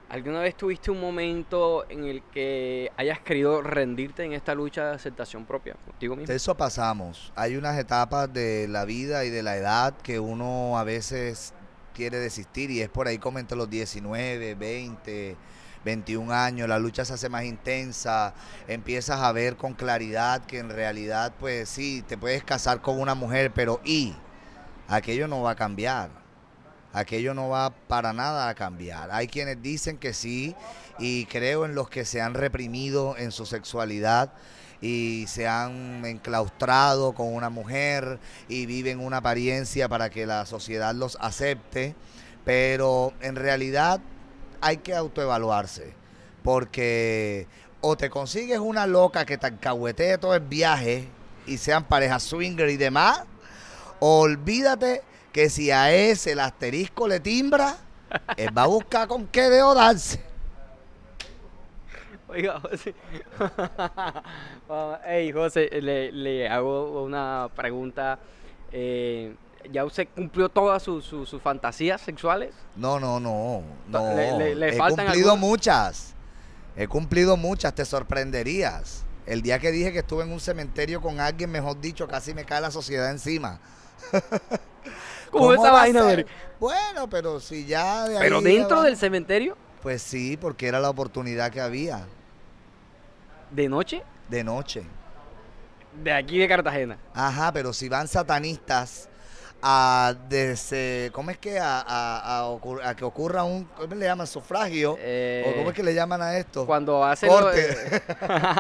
[0.08, 4.96] ¿alguna vez tuviste un momento en el que hayas querido rendirte en esta lucha de
[4.96, 6.34] aceptación propia contigo mismo?
[6.34, 7.34] Eso pasamos.
[7.36, 11.54] Hay unas etapas de la vida y de la edad que uno a veces
[11.94, 15.36] quiere desistir y es por ahí como entre los 19, 20,
[15.86, 18.34] 21 años, la lucha se hace más intensa,
[18.68, 23.14] empiezas a ver con claridad que en realidad pues sí, te puedes casar con una
[23.14, 24.16] mujer, pero y
[24.88, 26.10] aquello no va a cambiar.
[26.92, 29.12] Aquello no va para nada a cambiar.
[29.12, 30.56] Hay quienes dicen que sí
[30.98, 34.32] y creo en los que se han reprimido en su sexualidad
[34.82, 40.96] y se han enclaustrado con una mujer y viven una apariencia para que la sociedad
[40.96, 41.96] los acepte,
[42.44, 44.00] pero en realidad
[44.62, 45.94] hay que autoevaluarse,
[46.44, 47.48] porque
[47.82, 51.08] o te consigues una loca que te alcahuetee todo el viaje
[51.46, 53.24] y sean parejas swinger y demás,
[54.00, 57.78] o olvídate que si a ese el asterisco le timbra,
[58.38, 60.20] él va a buscar con qué dedo darse.
[62.28, 62.96] Oiga, José.
[65.06, 68.20] hey, José, le, le hago una pregunta.
[68.72, 69.34] Eh,
[69.72, 72.54] ¿Ya usted cumplió todas sus sus- sus fantasías sexuales?
[72.76, 73.64] No, no, no.
[73.88, 74.14] no.
[74.16, 75.50] Le- le- le He faltan cumplido algunas.
[75.50, 76.14] muchas.
[76.76, 79.04] He cumplido muchas, te sorprenderías.
[79.26, 82.46] El día que dije que estuve en un cementerio con alguien, mejor dicho, casi me
[82.46, 83.60] cae la sociedad encima.
[85.32, 86.12] ¿Cómo esa va a vaina?
[86.12, 86.28] Eric?
[86.60, 89.58] Bueno, pero si ya de ¿Pero ahí dentro del cementerio?
[89.82, 92.06] Pues sí, porque era la oportunidad que había
[93.52, 94.04] ¿De noche?
[94.30, 94.84] de noche.
[96.04, 96.98] De aquí de Cartagena.
[97.14, 99.08] Ajá, pero si van satanistas
[99.68, 104.06] a dese- ¿cómo es que a, a- a ocur- a que ocurra un ¿cómo le
[104.06, 104.28] llaman?
[104.28, 104.96] sufragio?
[105.00, 106.68] Eh, ¿O cómo es que le llaman a esto?
[106.68, 107.30] Cuando hacen...
[107.30, 108.04] Corte.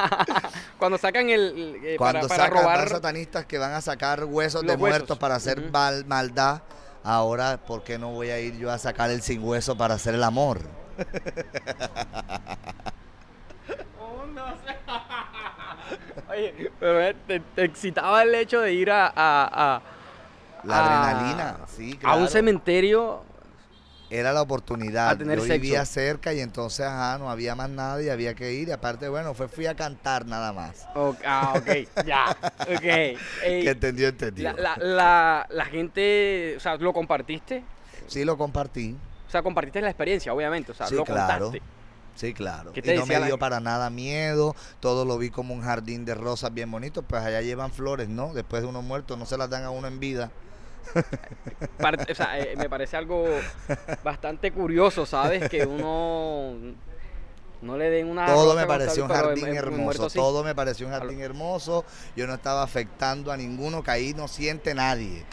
[0.79, 1.79] cuando sacan el...
[1.83, 2.89] eh, Cuando para, para sacan robar...
[2.89, 6.63] satanistas que van a sacar huesos de muertos para hacer mal- maldad,
[7.03, 10.15] ahora ¿por qué no voy a ir yo a sacar el sin hueso para hacer
[10.15, 10.61] el amor?
[14.01, 14.75] Oh, no sé.
[16.31, 19.05] Oye, pero eh, te, te excitaba el hecho de ir a...
[19.05, 19.81] a- a-
[20.65, 23.21] La a- adrenalina, sí, A un cementerio
[24.09, 25.09] Era la oportunidad.
[25.09, 25.61] A tener yo sexo.
[25.61, 28.67] vivía cerca y entonces ajá, no había más nada y había que ir.
[28.67, 30.87] Y aparte, bueno, fue, fui a cantar nada más.
[30.95, 32.83] Ok, ah, ok, ya, ok.
[32.83, 34.53] Ey, Que entendió, entendió.
[34.53, 37.63] la, la, la, la gente, o sea, ¿lo compartiste?
[38.07, 38.95] Sí, lo compartí.
[39.27, 41.47] O sea, compartiste la experiencia, obviamente, o sea, Sí, lo claro.
[41.47, 41.61] contaste.
[42.15, 42.71] Sí, claro.
[42.71, 44.55] ¿Qué te Y no me dio para nada miedo.
[44.79, 47.01] Todo lo vi como un jardín de rosas bien bonito.
[47.01, 48.33] Pues allá llevan flores, ¿no?
[48.33, 50.31] Después de uno muerto, no se las dan a uno en vida.
[51.77, 53.25] Parte- o sea, eh, me parece algo
[54.03, 55.49] bastante curioso, ¿sabes?
[55.49, 56.55] Que uno
[57.61, 58.25] no le den una...
[58.27, 59.81] Todo me pareció un jardín en- hermoso.
[59.83, 60.17] muerto sí.
[60.19, 61.85] Todo me pareció un jardín hermoso.
[62.15, 65.23] Yo no estaba afectando a ninguno, que ahí no siente nadie.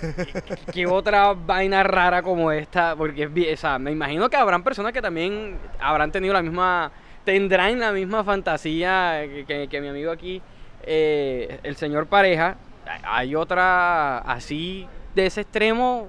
[0.72, 2.94] ¿Qué otra vaina rara como esta?
[2.94, 6.42] Porque es bien, o sea, me imagino que habrán personas que también habrán tenido la
[6.42, 6.92] misma,
[7.24, 10.40] tendrán la misma fantasía que, que- que mi amigo aquí,
[10.84, 12.56] eh, el señor pareja.
[13.02, 16.08] Hay otra así de ese extremo.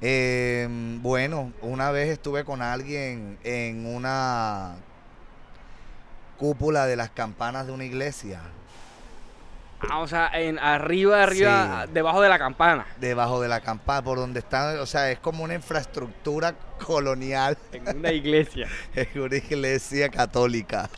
[0.00, 0.68] Eh,
[1.00, 4.74] bueno, una vez estuve con alguien en una
[6.38, 8.40] cúpula de las campanas de una iglesia,
[9.90, 11.90] ah, o sea, en arriba, arriba, Sí.
[11.92, 12.86] debajo de la campana.
[12.98, 17.96] debajo de la campana, por donde está, o sea, es como una infraestructura colonial En
[17.98, 18.66] una iglesia.
[18.94, 20.88] en una iglesia católica.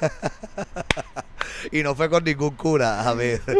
[1.72, 3.40] y no fue con ningún cura, a ver.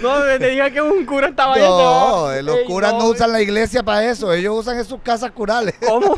[0.00, 1.56] No, te diga que un cura estaba.
[1.56, 4.84] No, eh, los Ey, curas no no, usan la iglesia para eso, ellos usan en
[4.84, 5.74] sus casas curales.
[5.86, 6.16] ¿Cómo?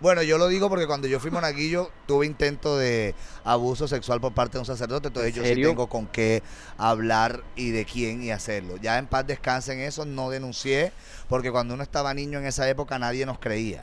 [0.00, 4.32] Bueno, yo lo digo porque cuando yo fui monaguillo tuve intento de abuso sexual por
[4.32, 6.42] parte de un sacerdote, entonces ¿En yo sí tengo con qué
[6.76, 8.76] hablar y de quién y hacerlo.
[8.76, 10.92] Ya en paz descanse en eso, no denuncié,
[11.28, 13.82] porque cuando uno estaba niño en esa época nadie nos creía.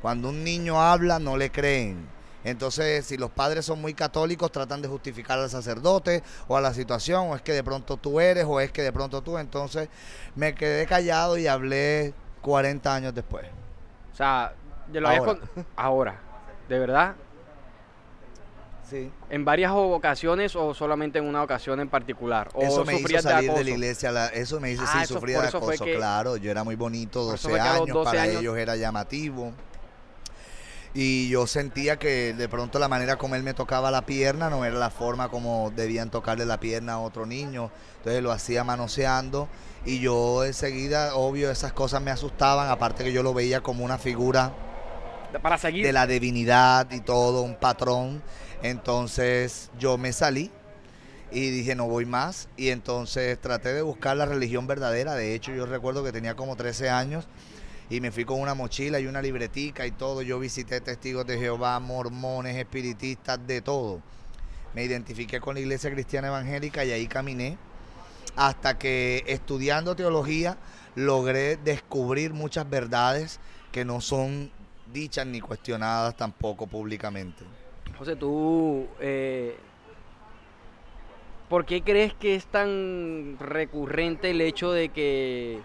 [0.00, 2.08] Cuando un niño habla no le creen.
[2.42, 6.72] Entonces, si los padres son muy católicos, tratan de justificar al sacerdote o a la
[6.72, 9.36] situación, o es que de pronto tú eres, o es que de pronto tú.
[9.36, 9.90] Entonces,
[10.36, 13.44] me quedé callado y hablé 40 años después.
[14.12, 14.54] O sea,
[14.92, 15.38] yo lo Ahora.
[15.76, 16.16] Ahora,
[16.68, 17.14] ¿de verdad?
[18.88, 19.10] Sí.
[19.30, 22.48] ¿En varias ocasiones o solamente en una ocasión en particular?
[22.54, 24.98] ¿O Eso me hizo de salir de, la iglesia, la- eso me hizo, Ah, sí,
[25.04, 27.60] eso- sufría de acoso, que- claro, yo era muy bonito, por eso 12 fue que
[27.60, 29.52] a los años, 12 para años- ellos era llamativo.
[30.92, 34.64] Y yo sentía que de pronto la manera como él me tocaba la pierna no
[34.64, 37.70] era la forma como debían tocarle la pierna a otro niño.
[37.98, 39.48] Entonces lo hacía manoseando
[39.84, 43.98] y yo enseguida, obvio, esas cosas me asustaban, aparte que yo lo veía como una
[43.98, 44.52] figura
[45.82, 48.22] De la divinidad y todo, un patrón.
[48.62, 50.50] Entonces yo me salí
[51.30, 52.48] y dije no voy más.
[52.56, 55.14] Y entonces traté de buscar la religión verdadera.
[55.14, 57.26] De hecho yo recuerdo que tenía como 13 años
[57.88, 60.22] y me fui con una mochila y una libretica y todo.
[60.22, 64.00] Yo visité testigos de Jehová, mormones, espiritistas, de todo.
[64.74, 67.58] Me identifiqué con la iglesia cristiana evangélica y ahí caminé
[68.36, 70.56] hasta que estudiando teología
[70.94, 73.40] logré descubrir muchas verdades
[73.72, 74.50] que no son
[74.92, 77.44] dichas ni cuestionadas tampoco públicamente.
[77.98, 79.56] José, tú, eh,
[81.48, 85.60] ¿por qué crees que es tan recurrente el hecho de que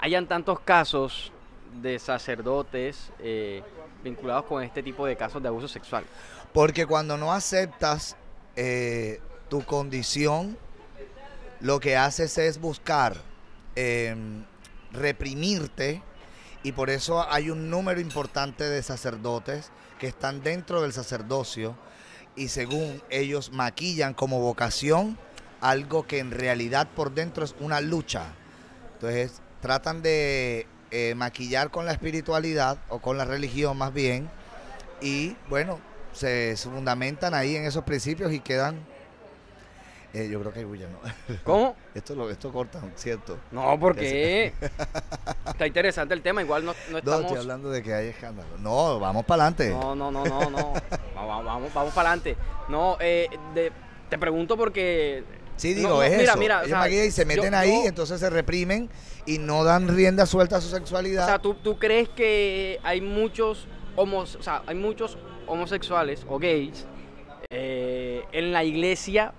[0.00, 1.32] hayan tantos casos
[1.80, 3.62] de sacerdotes eh,
[4.02, 6.04] vinculados con este tipo de casos de abuso sexual?
[6.52, 8.16] Porque cuando no aceptas
[8.56, 10.58] eh, tu condición,
[11.60, 13.16] lo que haces es buscar
[13.76, 14.44] em,
[14.90, 16.02] reprimirte
[16.62, 21.76] y por eso hay un número importante de sacerdotes que están dentro del sacerdocio
[22.36, 25.18] y según ellos maquillan como vocación
[25.60, 28.26] algo que en realidad por dentro es una lucha.
[28.94, 34.28] Entonces tratan de eh, maquillar con la espiritualidad o con la religión más bien
[35.00, 35.80] y bueno,
[36.12, 38.84] se fundamentan ahí en esos principios y quedan
[40.14, 40.98] eh, yo creo que hay bulla, ¿no?
[41.44, 41.76] ¿Cómo?
[41.94, 43.38] Esto, lo, esto corta, ¿cierto?
[43.50, 44.52] No, porque
[45.46, 46.42] está interesante el tema.
[46.42, 47.20] Igual no, no estamos...
[47.20, 48.58] No, estoy hablando de que hay escándalo.
[48.58, 49.70] No, vamos para adelante.
[49.70, 50.72] No, no, no, no, no.
[51.14, 52.36] vamos, vamos, vamos para adelante.
[52.68, 53.28] No, eh,
[54.08, 55.24] te pregunto porque...
[55.56, 56.38] Sí, digo, es mira, eso.
[56.38, 58.90] Mira, Ellos y se meten ahí, entonces se reprimen
[59.26, 61.24] y no dan rienda suelta a su sexualidad.
[61.24, 66.38] O sea, ¿tú, tú crees que hay muchos, homos, o sea, hay muchos homosexuales o
[66.38, 66.86] gays
[67.50, 69.34] eh, en la iglesia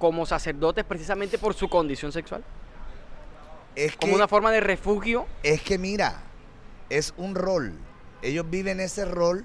[0.00, 2.42] como sacerdotes precisamente por su condición sexual?
[3.76, 5.26] Es como una forma de refugio.
[5.44, 6.22] Es que mira,
[6.88, 7.78] es un rol.
[8.22, 9.44] Ellos viven ese rol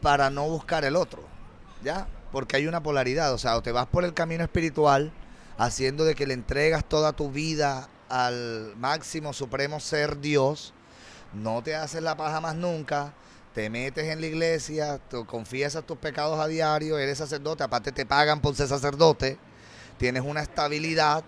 [0.00, 1.22] para no buscar el otro,
[1.84, 2.08] ¿ya?
[2.32, 5.12] Porque hay una polaridad, o sea, o te vas por el camino espiritual,
[5.58, 10.72] haciendo de que le entregas toda tu vida al máximo supremo ser Dios,
[11.34, 13.12] no te haces la paja más nunca,
[13.54, 18.06] te metes en la iglesia, te confiesas tus pecados a diario, eres sacerdote, aparte te
[18.06, 19.38] pagan por ser sacerdote,
[19.98, 21.24] tienes una estabilidad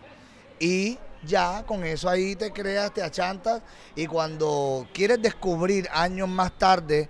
[0.58, 3.62] y ya con eso ahí te creas, te achantas
[3.94, 7.08] y cuando quieres descubrir años más tarde,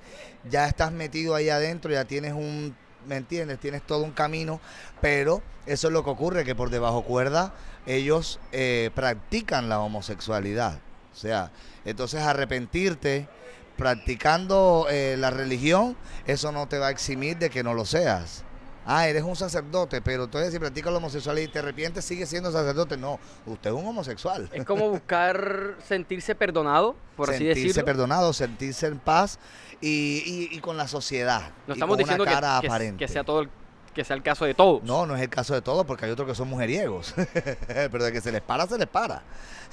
[0.49, 3.59] ya estás metido ahí adentro, ya tienes un, ¿me entiendes?
[3.59, 4.61] Tienes todo un camino,
[5.01, 7.55] pero eso es lo que ocurre, que por debajo cuerda
[7.87, 10.79] ellos eh, practican la homosexualidad.
[11.13, 11.53] O sea,
[11.85, 13.29] entonces arrepentirte
[13.77, 15.97] practicando eh, la religión,
[16.27, 18.45] eso no te va a eximir de que no lo seas.
[18.87, 22.53] Ah, eres un sacerdote, pero entonces si practicas la homosexualidad y te arrepientes, sigue siendo
[22.53, 22.99] sacerdote.
[22.99, 24.51] No, usted es un homosexual.
[24.53, 27.55] Es como buscar sentirse perdonado, por así decirlo.
[27.55, 29.39] Sentirse perdonado, sentirse en paz
[29.81, 31.51] y, con la sociedad.
[31.67, 33.49] No estamos diciendo que, sea todo el
[33.95, 34.83] que sea el caso de todos.
[34.83, 37.15] No, no es el caso de todos, porque hay otros que son mujeriegos.
[37.67, 39.23] Pero de que se les para, se les para.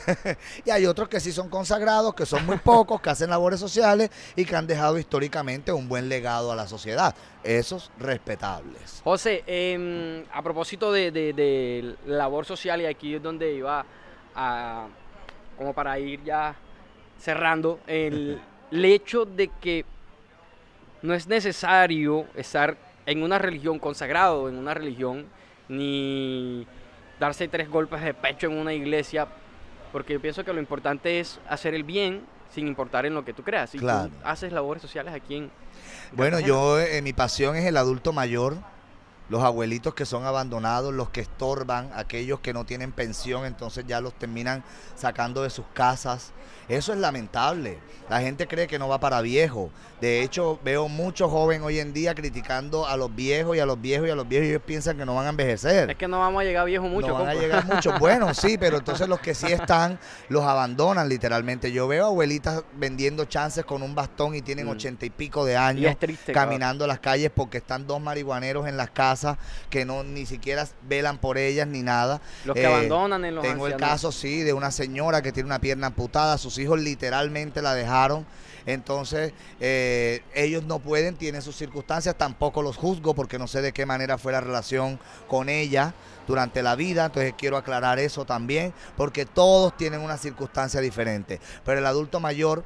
[0.65, 4.09] y hay otros que sí son consagrados, que son muy pocos, que hacen labores sociales
[4.35, 7.13] y que han dejado históricamente un buen legado a la sociedad.
[7.43, 9.01] Esos respetables.
[9.03, 13.85] José, em, a propósito de, labor social, y aquí es donde iba
[14.35, 14.87] a,
[15.57, 16.55] como para ir ya
[17.19, 18.39] cerrando, el,
[18.71, 19.85] el hecho de que
[21.01, 25.25] no es necesario estar en una religión consagrado, en una religión,
[25.67, 26.67] ni
[27.19, 29.27] darse tres golpes de pecho en una iglesia,
[29.91, 33.33] porque yo pienso que lo importante es hacer el bien sin importar en lo que
[33.33, 33.73] tú creas.
[33.75, 33.87] Y tú
[34.23, 35.51] haces labores sociales aquí en...
[36.11, 38.57] Bueno, yo, eh, mi pasión es el adulto mayor,
[39.31, 44.01] los abuelitos que son abandonados, los que estorban, aquellos que no tienen pensión, entonces ya
[44.01, 44.61] los terminan
[44.93, 46.33] sacando de sus casas.
[46.67, 47.79] Eso es lamentable.
[48.09, 49.69] La gente cree que no va para viejo.
[50.01, 53.79] De hecho, veo muchos jóvenes hoy en día criticando a los viejos y a los
[53.79, 55.91] viejos y a los viejos y ellos piensan que no van a envejecer.
[55.91, 57.07] Es que no vamos a llegar viejos mucho.
[57.07, 57.93] No van a llegar mucho.
[58.01, 61.71] Bueno, sí, pero entonces los que sí están los abandonan literalmente.
[61.71, 64.69] Yo veo abuelitas vendiendo chances con un bastón y tienen mm.
[64.69, 65.95] ochenta y pico de años
[66.33, 69.20] caminando las calles porque están dos marihuaneros en las casas
[69.69, 72.21] que no ni siquiera velan por ellas ni nada.
[72.45, 75.59] Los que abandonan en los Tengo el caso, sí, de una señora que tiene una
[75.59, 78.25] pierna amputada, sus hijos literalmente la dejaron.
[78.65, 83.71] Entonces, eh, ellos no pueden, tienen sus circunstancias, tampoco los juzgo porque no sé de
[83.71, 85.93] qué manera fue la relación con ella
[86.27, 91.79] durante la vida, entonces quiero aclarar eso también, porque todos tienen una circunstancia diferente, pero
[91.79, 92.63] el adulto mayor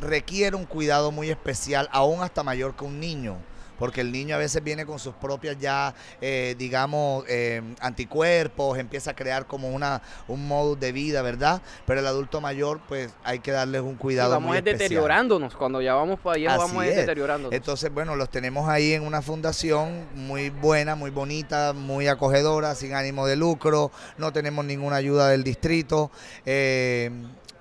[0.00, 3.36] requiere un cuidado muy especial, aún hasta mayor que un niño
[3.78, 9.12] porque el niño a veces viene con sus propias ya, eh, digamos, eh, anticuerpos, empieza
[9.12, 11.62] a crear como una un modo de vida, ¿verdad?
[11.86, 14.30] Pero el adulto mayor, pues hay que darles un cuidado.
[14.30, 17.52] Sí, vamos deteriorándonos, cuando ya vamos para allá, vamos deteriorándonos.
[17.52, 22.94] Entonces, bueno, los tenemos ahí en una fundación muy buena, muy bonita, muy acogedora, sin
[22.94, 26.10] ánimo de lucro, no tenemos ninguna ayuda del distrito.
[26.46, 27.10] Eh,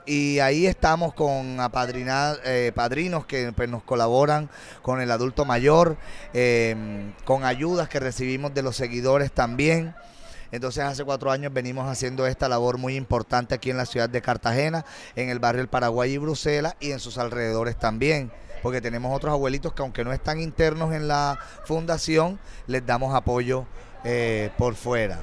[0.05, 4.49] y ahí estamos con eh, padrinos que pues, nos colaboran
[4.81, 5.97] con el adulto mayor,
[6.33, 9.95] em, con ayudas que recibimos de los seguidores también.
[10.51, 14.21] Entonces hace cuatro años venimos haciendo esta labor muy importante aquí en la ciudad de
[14.21, 14.85] Cartagena,
[15.15, 18.31] en el barrio El Paraguay y Bruselas y en sus alrededores también
[18.63, 23.65] porque tenemos otros abuelitos que aunque no están internos en la fundación, les damos apoyo
[24.05, 25.19] eh, por fuera.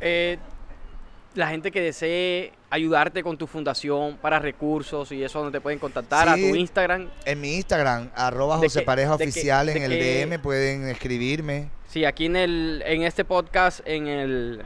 [0.00, 0.38] Eh,
[1.34, 5.78] la gente que desee ayudarte con tu fundación para recursos y eso donde te pueden
[5.78, 7.08] contactar a tu Instagram.
[7.24, 11.70] En mi Instagram, arroba ¿De José Pareja Oficial, en el DM pueden escribirme.
[11.88, 14.62] Sí, aquí en el en este podcast en el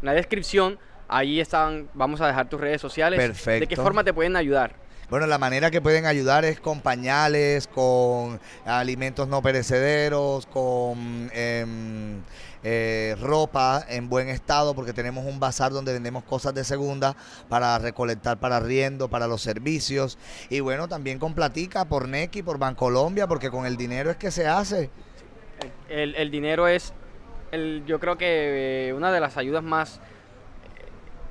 [0.00, 0.78] en la descripción
[1.08, 3.18] ahí están vamos a dejar tus redes sociales.
[3.18, 3.82] ¿De qué Perfecto.
[3.82, 4.74] forma te pueden ayudar?
[5.10, 12.22] Bueno, la manera que pueden ayudar es con pañales, con alimentos no perecederos, con em,
[12.64, 17.16] eh, ropa en buen estado, porque tenemos un bazar donde vendemos cosas de segunda
[17.48, 20.18] para recolectar para arriendo, para los servicios.
[20.48, 24.30] Y bueno, también con platica por Nequi, por Bancolombia, porque con el dinero es que
[24.30, 24.90] se hace.
[25.88, 26.92] El, el dinero es
[27.50, 30.00] el, yo creo que eh, una de las ayudas más eh,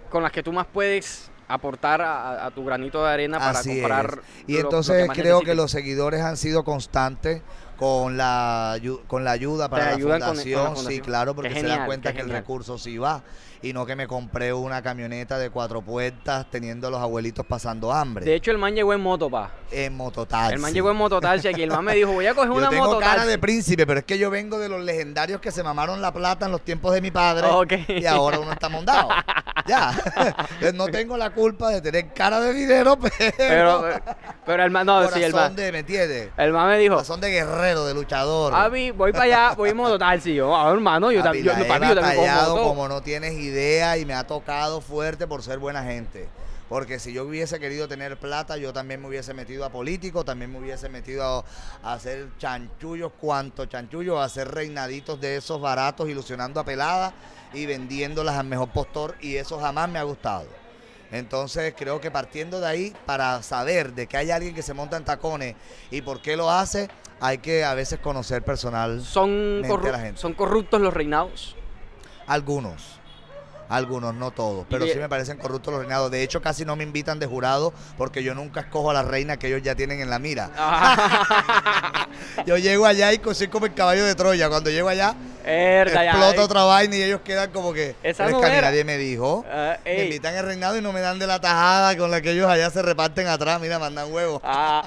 [0.10, 3.82] con las que tú más puedes aportar a, a tu granito de arena para Así
[3.82, 4.44] comprar es.
[4.48, 7.42] Y lo- lo entonces creo que los seguidores han sido constantes
[7.82, 8.78] con la
[9.08, 11.88] con la ayuda para la ayudan con- con la fundación, sí, claro, porque se dan
[11.88, 13.24] cuenta que el recurso sí va
[13.64, 17.92] y no que me compré una camioneta de cuatro puertas teniendo a los abuelitos pasando
[17.92, 19.52] hambre De hecho, el man llegó en moto, pa.
[19.72, 20.54] en mototaxi.
[20.56, 21.62] El man llegó en mototaxi aquí.
[21.64, 24.06] El man me dijo, voy a coger Yo una tengo cara de príncipe, pero es
[24.06, 27.02] que yo vengo de los legendarios que se mamaron la plata en los tiempos de
[27.02, 27.74] mi padre Ok.
[27.88, 29.10] y ahora uno está mondado.
[29.68, 29.92] ya.
[30.74, 33.84] No tengo la culpa de tener cara de dinero, pero, Pero,
[34.44, 35.56] pero el man, no, sí, el man.
[35.56, 36.30] de, ¿me entiendes?
[36.36, 38.54] El man me dijo, Corazón de guerrero, de luchador.
[38.54, 40.36] Avi, voy para allá, voy en mototaxi.
[40.36, 42.64] Yo, ah, hermano, yo, Papi, también yo, he papi, yo también moto.
[42.64, 46.30] como no tienes idea y me ha tocado fuerte por ser buena gente.
[46.70, 50.54] Porque si yo hubiese querido tener plata, yo también me hubiese metido a político, también
[50.54, 51.24] me hubiese metido
[51.84, 57.14] a, a hacer chanchullos, cuanto chanchullos, a hacer reinaditos de esos baratos, ilusionando a peladas
[57.54, 60.61] y vendiéndolas al mejor postor y eso jamás me ha gustado.
[61.12, 64.96] Entonces creo que partiendo de ahí, para saber de que hay alguien que se monta
[64.98, 65.56] en tacones
[65.90, 66.90] y por qué lo hace,
[67.20, 70.20] hay que a veces conocer personal Son, corru- la gente.
[70.22, 71.56] son corruptos los reinados.
[72.28, 73.01] Algunos.
[73.72, 74.66] Algunos, no todos.
[74.70, 76.12] Pero sí me parecen corruptos los reinados.
[76.12, 79.38] De hecho, casi no me invitan de jurado porque yo nunca escojo a la reina
[79.38, 80.50] que ellos ya tienen en la mira.
[82.46, 84.50] Yo llego allá y soy como el caballo de Troya.
[84.50, 85.16] Cuando llego allá,
[85.46, 86.40] Herda, ya, explota eh.
[86.44, 87.96] otra vaina y ellos quedan como que.
[88.04, 88.68] Esa "Pero no es que a mí era".
[88.70, 89.46] nadie me dijo.
[89.50, 92.32] Ah, Me invitan al reinado y no me dan de la tajada con la que
[92.32, 93.60] ellos allá se reparten atrás.
[93.62, 94.42] Mira, mandan huevos.
[94.44, 94.84] Ah,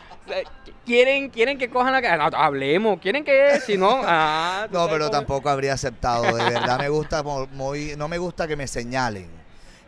[0.85, 2.31] ¿quieren, quieren que cojan la cara.
[2.31, 2.99] No, hablemos.
[3.01, 4.01] ¿Quieren que si no?
[4.05, 6.25] Ah, No, pero cómo- tampoco habría aceptado.
[6.25, 7.23] De verdad me gusta
[7.53, 9.29] muy, no me gusta que me señalen.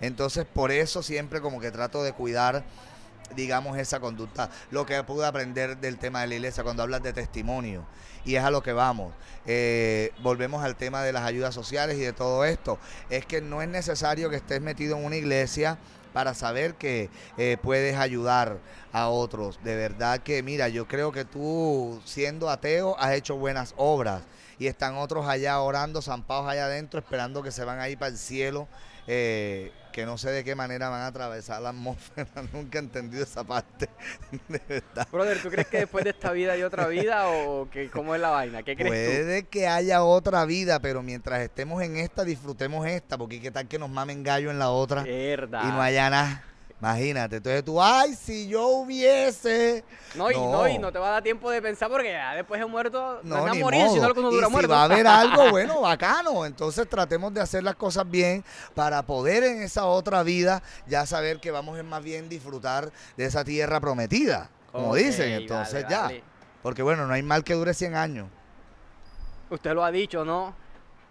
[0.01, 2.65] Entonces por eso siempre como que trato de cuidar,
[3.35, 4.51] digamos, esa conducta.
[4.71, 7.85] Lo que pude aprender del tema de la iglesia cuando hablas de testimonio.
[8.25, 9.13] Y es a lo que vamos.
[9.47, 12.79] Eh, volvemos al tema de las ayudas sociales y de todo esto.
[13.09, 15.79] Es que no es necesario que estés metido en una iglesia
[16.17, 18.57] para saber que eh, puedes ayudar
[18.91, 19.63] a otros.
[19.63, 24.23] De verdad que, mira, yo creo que tú, siendo ateo, has hecho buenas obras.
[24.59, 28.13] Y están otros allá orando, zampados allá adentro, esperando que se van a ir para
[28.13, 28.67] el cielo.
[29.07, 32.29] eh, que no sé de qué manera van a atravesar la atmósfera.
[32.53, 33.89] Nunca he entendido esa parte.
[34.47, 35.09] De verdad.
[35.11, 38.21] Brother, ¿tú crees que después de esta vida hay otra vida o que cómo es
[38.21, 38.63] la vaina?
[38.63, 43.41] ¿Qué crees Puede que haya otra vida, pero mientras estemos en esta, disfrutemos esta, porque
[43.41, 45.09] qué tal que nos mamen gallo en la otra tú?
[45.09, 45.63] Herda.
[45.65, 46.45] y no haya nada.
[46.79, 49.83] Imagínate, entonces tú, ay, si yo hubiese.
[50.15, 50.53] No, y no.
[50.53, 50.69] No.
[50.69, 53.37] y no te va a dar tiempo de pensar porque ya después de muerto no,
[53.37, 54.09] nada ni morir, sino modo.
[54.09, 54.73] lo que uno y dura si muerto.
[54.73, 56.45] va a haber algo, bueno, bacano.
[56.45, 61.41] Entonces tratemos de hacer las cosas bien para poder en esa otra vida ya saber
[61.41, 65.31] que vamos a más bien disfrutar de esa tierra prometida, como dicen.
[65.31, 66.03] dale, Entonces ya.
[66.03, 66.23] dale.
[66.63, 68.29] Porque bueno, no hay mal que dure 100 años.
[69.49, 70.55] Usted lo ha dicho, ¿no?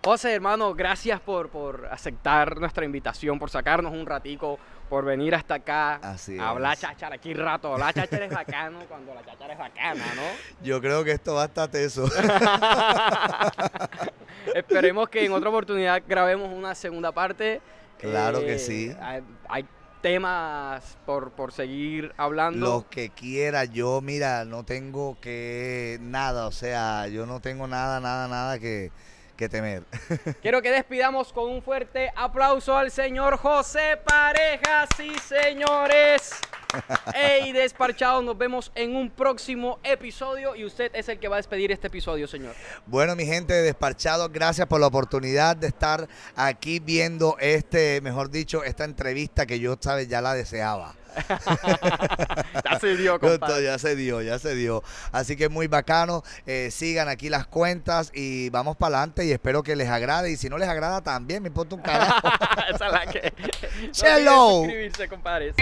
[0.05, 5.55] José, hermano, gracias por, por aceptar nuestra invitación, por sacarnos un ratico, por venir hasta
[5.55, 6.81] acá Así a hablar es.
[6.81, 7.73] cháchara aquí rato.
[7.73, 10.21] Hablar cháchara es bacano cuando la cháchara es bacana, ¿no?
[10.63, 12.05] Yo creo que esto va a estar teso.
[14.53, 17.59] Esperemos que en otra oportunidad grabemos una segunda parte.
[17.97, 18.95] Claro que sí.
[19.01, 19.65] Hay, hay
[20.03, 22.63] temas por, por seguir hablando.
[22.63, 27.99] Lo que quiera, yo, mira, no tengo que nada, o sea, yo no tengo nada,
[27.99, 28.91] nada, nada que,
[29.35, 29.83] que temer.
[30.41, 36.31] Quiero que despidamos con un fuerte aplauso al señor José Pareja, sí señores.
[37.13, 41.39] Ey, desparchados, nos vemos en un próximo episodio y usted es el que va a
[41.39, 42.53] despedir este episodio, señor.
[42.85, 48.29] Bueno, mi gente de Desparchado, gracias por la oportunidad de estar aquí viendo este, mejor
[48.29, 50.95] dicho, esta entrevista que yo, sabes, ya la deseaba.
[52.65, 53.63] Ya se dio, compadre.
[53.63, 54.83] ya se dio, ya se dio.
[55.11, 56.23] Así que muy bacano.
[56.45, 60.31] eh, sigan aquí las cuentas y vamos para adelante y espero que les agrade.
[60.31, 62.27] Y si no les agrada, también me importa un carajo.
[62.73, 63.33] Esa es la que.
[63.81, 64.49] No Chelo.
[64.63, 65.55] suscribirse, compadres.